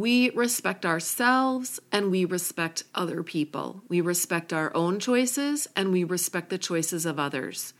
we 0.00 0.28
respect 0.30 0.84
ourselves 0.84 1.80
and 1.90 2.10
we 2.10 2.26
respect 2.26 2.84
other 2.94 3.22
people. 3.22 3.82
We 3.88 4.02
respect 4.02 4.52
our 4.52 4.74
own 4.76 5.00
choices 5.00 5.68
and 5.74 5.90
we 5.90 6.04
respect 6.04 6.50
the 6.50 6.58
choices 6.58 7.06
of 7.06 7.18
others. 7.18 7.72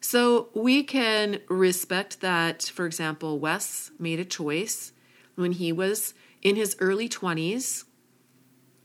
So 0.00 0.48
we 0.54 0.82
can 0.82 1.38
respect 1.48 2.20
that, 2.20 2.64
for 2.64 2.84
example, 2.84 3.38
Wes 3.38 3.92
made 3.96 4.18
a 4.18 4.24
choice 4.24 4.92
when 5.36 5.52
he 5.52 5.70
was 5.70 6.14
in 6.42 6.56
his 6.56 6.76
early 6.80 7.08
20s 7.08 7.84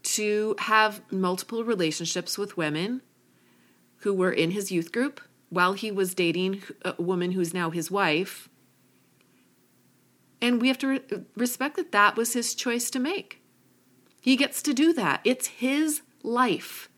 to 0.04 0.56
have 0.60 1.02
multiple 1.12 1.64
relationships 1.64 2.38
with 2.38 2.58
women 2.58 3.02
who 3.98 4.14
were 4.14 4.32
in 4.32 4.52
his 4.52 4.72
youth 4.72 4.92
group 4.92 5.20
while 5.50 5.74
he 5.74 5.90
was 5.90 6.14
dating 6.14 6.62
a 6.86 6.94
woman 7.02 7.32
who's 7.32 7.56
now 7.56 7.72
his 7.72 7.90
wife 7.90 8.50
and 10.42 10.62
we 10.62 10.68
have 10.68 10.78
to 10.80 10.88
re- 10.88 11.24
respect 11.36 11.76
that 11.76 11.92
that 11.92 12.16
was 12.16 12.34
his 12.34 12.56
choice 12.56 12.90
to 12.92 13.00
make. 13.00 13.42
He 14.20 14.36
gets 14.36 14.62
to 14.64 14.74
do 14.74 14.94
that. 14.94 15.22
It's 15.24 15.48
his 15.48 16.02
life. 16.24 16.90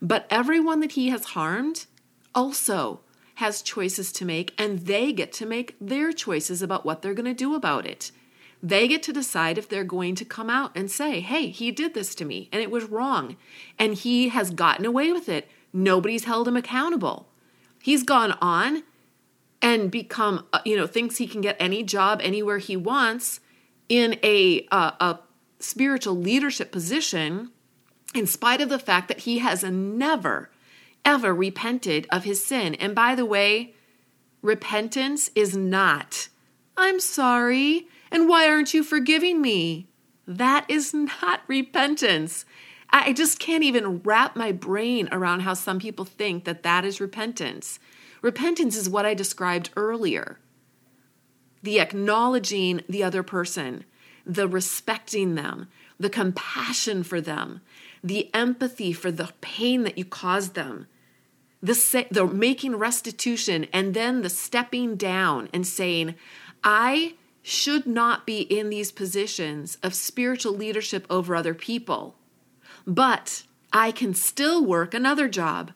But 0.00 0.26
everyone 0.30 0.80
that 0.80 0.92
he 0.92 1.10
has 1.10 1.26
harmed 1.26 1.86
also 2.34 3.00
has 3.36 3.62
choices 3.62 4.12
to 4.12 4.24
make, 4.24 4.54
and 4.58 4.80
they 4.80 5.12
get 5.12 5.32
to 5.34 5.46
make 5.46 5.76
their 5.80 6.12
choices 6.12 6.62
about 6.62 6.84
what 6.84 7.02
they're 7.02 7.14
going 7.14 7.24
to 7.24 7.34
do 7.34 7.54
about 7.54 7.86
it. 7.86 8.10
They 8.62 8.86
get 8.86 9.02
to 9.04 9.12
decide 9.12 9.58
if 9.58 9.68
they're 9.68 9.82
going 9.82 10.14
to 10.16 10.24
come 10.24 10.48
out 10.48 10.70
and 10.76 10.90
say, 10.90 11.20
hey, 11.20 11.48
he 11.48 11.72
did 11.72 11.94
this 11.94 12.14
to 12.14 12.24
me 12.24 12.48
and 12.52 12.62
it 12.62 12.70
was 12.70 12.84
wrong. 12.84 13.36
And 13.76 13.94
he 13.94 14.28
has 14.28 14.52
gotten 14.52 14.84
away 14.84 15.12
with 15.12 15.28
it. 15.28 15.50
Nobody's 15.72 16.24
held 16.24 16.46
him 16.46 16.56
accountable. 16.56 17.28
He's 17.82 18.04
gone 18.04 18.38
on 18.40 18.84
and 19.62 19.90
become, 19.90 20.44
uh, 20.52 20.60
you 20.66 20.76
know, 20.76 20.88
thinks 20.88 21.16
he 21.16 21.26
can 21.26 21.40
get 21.40 21.56
any 21.60 21.84
job 21.84 22.20
anywhere 22.22 22.58
he 22.58 22.76
wants 22.76 23.40
in 23.88 24.18
a, 24.22 24.66
uh, 24.72 24.90
a 25.00 25.18
spiritual 25.60 26.16
leadership 26.16 26.72
position, 26.72 27.50
in 28.14 28.26
spite 28.26 28.60
of 28.60 28.68
the 28.68 28.78
fact 28.78 29.08
that 29.08 29.20
he 29.20 29.38
has 29.38 29.62
never, 29.62 30.50
ever 31.04 31.32
repented 31.32 32.06
of 32.10 32.24
his 32.24 32.44
sin. 32.44 32.74
And 32.74 32.94
by 32.94 33.14
the 33.14 33.24
way, 33.24 33.74
repentance 34.42 35.30
is 35.34 35.56
not, 35.56 36.28
I'm 36.76 36.98
sorry, 37.00 37.86
and 38.10 38.28
why 38.28 38.48
aren't 38.48 38.74
you 38.74 38.82
forgiving 38.82 39.40
me? 39.40 39.88
That 40.26 40.66
is 40.68 40.92
not 40.92 41.42
repentance. 41.46 42.44
I 42.90 43.12
just 43.12 43.38
can't 43.38 43.64
even 43.64 44.00
wrap 44.00 44.36
my 44.36 44.52
brain 44.52 45.08
around 45.10 45.40
how 45.40 45.54
some 45.54 45.78
people 45.78 46.04
think 46.04 46.44
that 46.44 46.62
that 46.62 46.84
is 46.84 47.00
repentance. 47.00 47.78
Repentance 48.22 48.76
is 48.76 48.88
what 48.88 49.04
I 49.04 49.14
described 49.14 49.70
earlier 49.76 50.38
the 51.62 51.78
acknowledging 51.78 52.82
the 52.88 53.04
other 53.04 53.22
person, 53.22 53.84
the 54.26 54.48
respecting 54.48 55.36
them, 55.36 55.68
the 55.98 56.10
compassion 56.10 57.04
for 57.04 57.20
them, 57.20 57.60
the 58.02 58.34
empathy 58.34 58.92
for 58.92 59.12
the 59.12 59.32
pain 59.40 59.84
that 59.84 59.96
you 59.96 60.04
caused 60.04 60.54
them, 60.54 60.88
the, 61.62 62.06
the 62.10 62.26
making 62.26 62.74
restitution, 62.74 63.68
and 63.72 63.94
then 63.94 64.22
the 64.22 64.28
stepping 64.28 64.96
down 64.96 65.48
and 65.54 65.64
saying, 65.64 66.16
I 66.64 67.14
should 67.42 67.86
not 67.86 68.26
be 68.26 68.40
in 68.40 68.68
these 68.68 68.90
positions 68.90 69.78
of 69.82 69.94
spiritual 69.94 70.52
leadership 70.52 71.06
over 71.08 71.36
other 71.36 71.54
people, 71.54 72.16
but 72.86 73.44
I 73.72 73.92
can 73.92 74.14
still 74.14 74.64
work 74.64 74.94
another 74.94 75.28
job. 75.28 75.72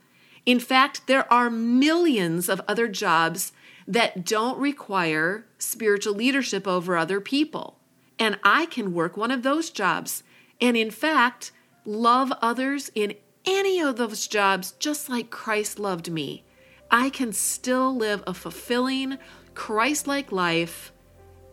In 0.46 0.61
fact, 0.61 1.09
there 1.09 1.30
are 1.32 1.50
millions 1.50 2.48
of 2.48 2.62
other 2.68 2.87
jobs 2.87 3.52
that 3.87 4.24
don't 4.24 4.59
require 4.59 5.44
spiritual 5.59 6.14
leadership 6.14 6.66
over 6.66 6.96
other 6.96 7.20
people. 7.20 7.78
And 8.18 8.38
I 8.42 8.66
can 8.66 8.94
work 8.94 9.16
one 9.16 9.30
of 9.30 9.42
those 9.42 9.70
jobs. 9.70 10.22
And 10.61 10.76
in 10.76 10.90
fact, 10.90 11.52
love 11.85 12.32
others 12.40 12.90
in 12.94 13.14
any 13.44 13.80
of 13.80 13.96
those 13.96 14.26
jobs 14.26 14.72
just 14.78 15.09
like 15.09 15.30
Christ 15.30 15.78
loved 15.78 16.11
me. 16.11 16.44
I 16.90 17.11
can 17.11 17.32
still 17.32 17.94
live 17.94 18.22
a 18.26 18.35
fulfilling, 18.35 19.18
Christ 19.54 20.06
like 20.06 20.30
life 20.30 20.92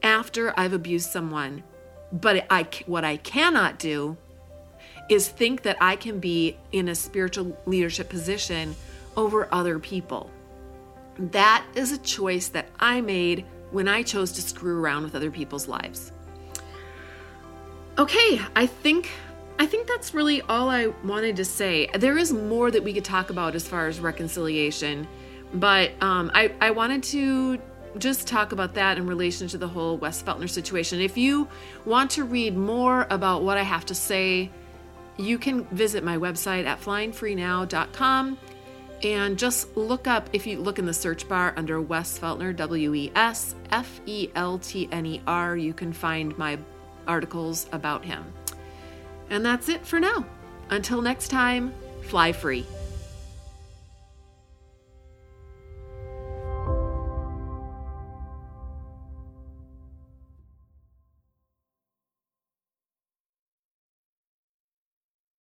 after 0.01 0.57
I've 0.57 0.73
abused 0.73 1.09
someone. 1.09 1.63
But 2.11 2.45
I, 2.49 2.67
what 2.85 3.03
I 3.03 3.17
cannot 3.17 3.79
do 3.79 4.17
is 5.09 5.27
think 5.27 5.63
that 5.63 5.77
I 5.81 5.95
can 5.95 6.19
be 6.19 6.57
in 6.71 6.87
a 6.87 6.95
spiritual 6.95 7.57
leadership 7.65 8.09
position 8.09 8.75
over 9.15 9.47
other 9.51 9.79
people. 9.79 10.29
That 11.17 11.65
is 11.75 11.91
a 11.91 11.97
choice 11.97 12.47
that 12.49 12.67
I 12.79 13.01
made 13.01 13.45
when 13.71 13.87
I 13.87 14.03
chose 14.03 14.31
to 14.33 14.41
screw 14.41 14.79
around 14.79 15.03
with 15.03 15.15
other 15.15 15.31
people's 15.31 15.67
lives. 15.67 16.11
Okay, 17.97 18.41
I 18.55 18.65
think 18.65 19.09
I 19.59 19.67
think 19.67 19.87
that's 19.87 20.15
really 20.15 20.41
all 20.41 20.69
I 20.69 20.87
wanted 21.03 21.35
to 21.35 21.45
say. 21.45 21.87
There 21.93 22.17
is 22.17 22.33
more 22.33 22.71
that 22.71 22.83
we 22.83 22.91
could 22.91 23.05
talk 23.05 23.29
about 23.29 23.53
as 23.53 23.67
far 23.67 23.87
as 23.87 23.99
reconciliation, 23.99 25.07
but 25.53 25.91
um, 26.01 26.31
I, 26.33 26.51
I 26.59 26.71
wanted 26.71 27.03
to 27.03 27.61
just 27.99 28.27
talk 28.27 28.51
about 28.51 28.73
that 28.73 28.97
in 28.97 29.05
relation 29.05 29.47
to 29.49 29.57
the 29.59 29.67
whole 29.67 29.97
Wes 29.97 30.23
Feltner 30.23 30.49
situation. 30.49 30.99
If 30.99 31.17
you 31.17 31.47
want 31.85 32.09
to 32.11 32.23
read 32.23 32.57
more 32.57 33.05
about 33.11 33.43
what 33.43 33.59
I 33.59 33.61
have 33.61 33.85
to 33.85 33.95
say 33.95 34.49
you 35.17 35.37
can 35.37 35.65
visit 35.65 36.03
my 36.03 36.17
website 36.17 36.65
at 36.65 36.81
flyingfreenow.com 36.81 38.37
and 39.03 39.37
just 39.37 39.75
look 39.75 40.07
up, 40.07 40.29
if 40.31 40.47
you 40.47 40.59
look 40.59 40.79
in 40.79 40.85
the 40.85 40.93
search 40.93 41.27
bar 41.27 41.53
under 41.57 41.81
Wes 41.81 42.17
Feltner, 42.17 42.55
W 42.55 42.93
E 42.95 43.11
S 43.15 43.53
F 43.69 43.99
E 44.05 44.29
L 44.35 44.57
T 44.59 44.87
N 44.91 45.05
E 45.05 45.21
R, 45.27 45.57
you 45.57 45.73
can 45.73 45.91
find 45.91 46.37
my 46.37 46.57
articles 47.05 47.67
about 47.71 48.05
him. 48.05 48.23
And 49.29 49.45
that's 49.45 49.67
it 49.67 49.85
for 49.85 49.99
now. 49.99 50.25
Until 50.69 51.01
next 51.01 51.27
time, 51.27 51.73
fly 52.03 52.31
free. 52.31 52.65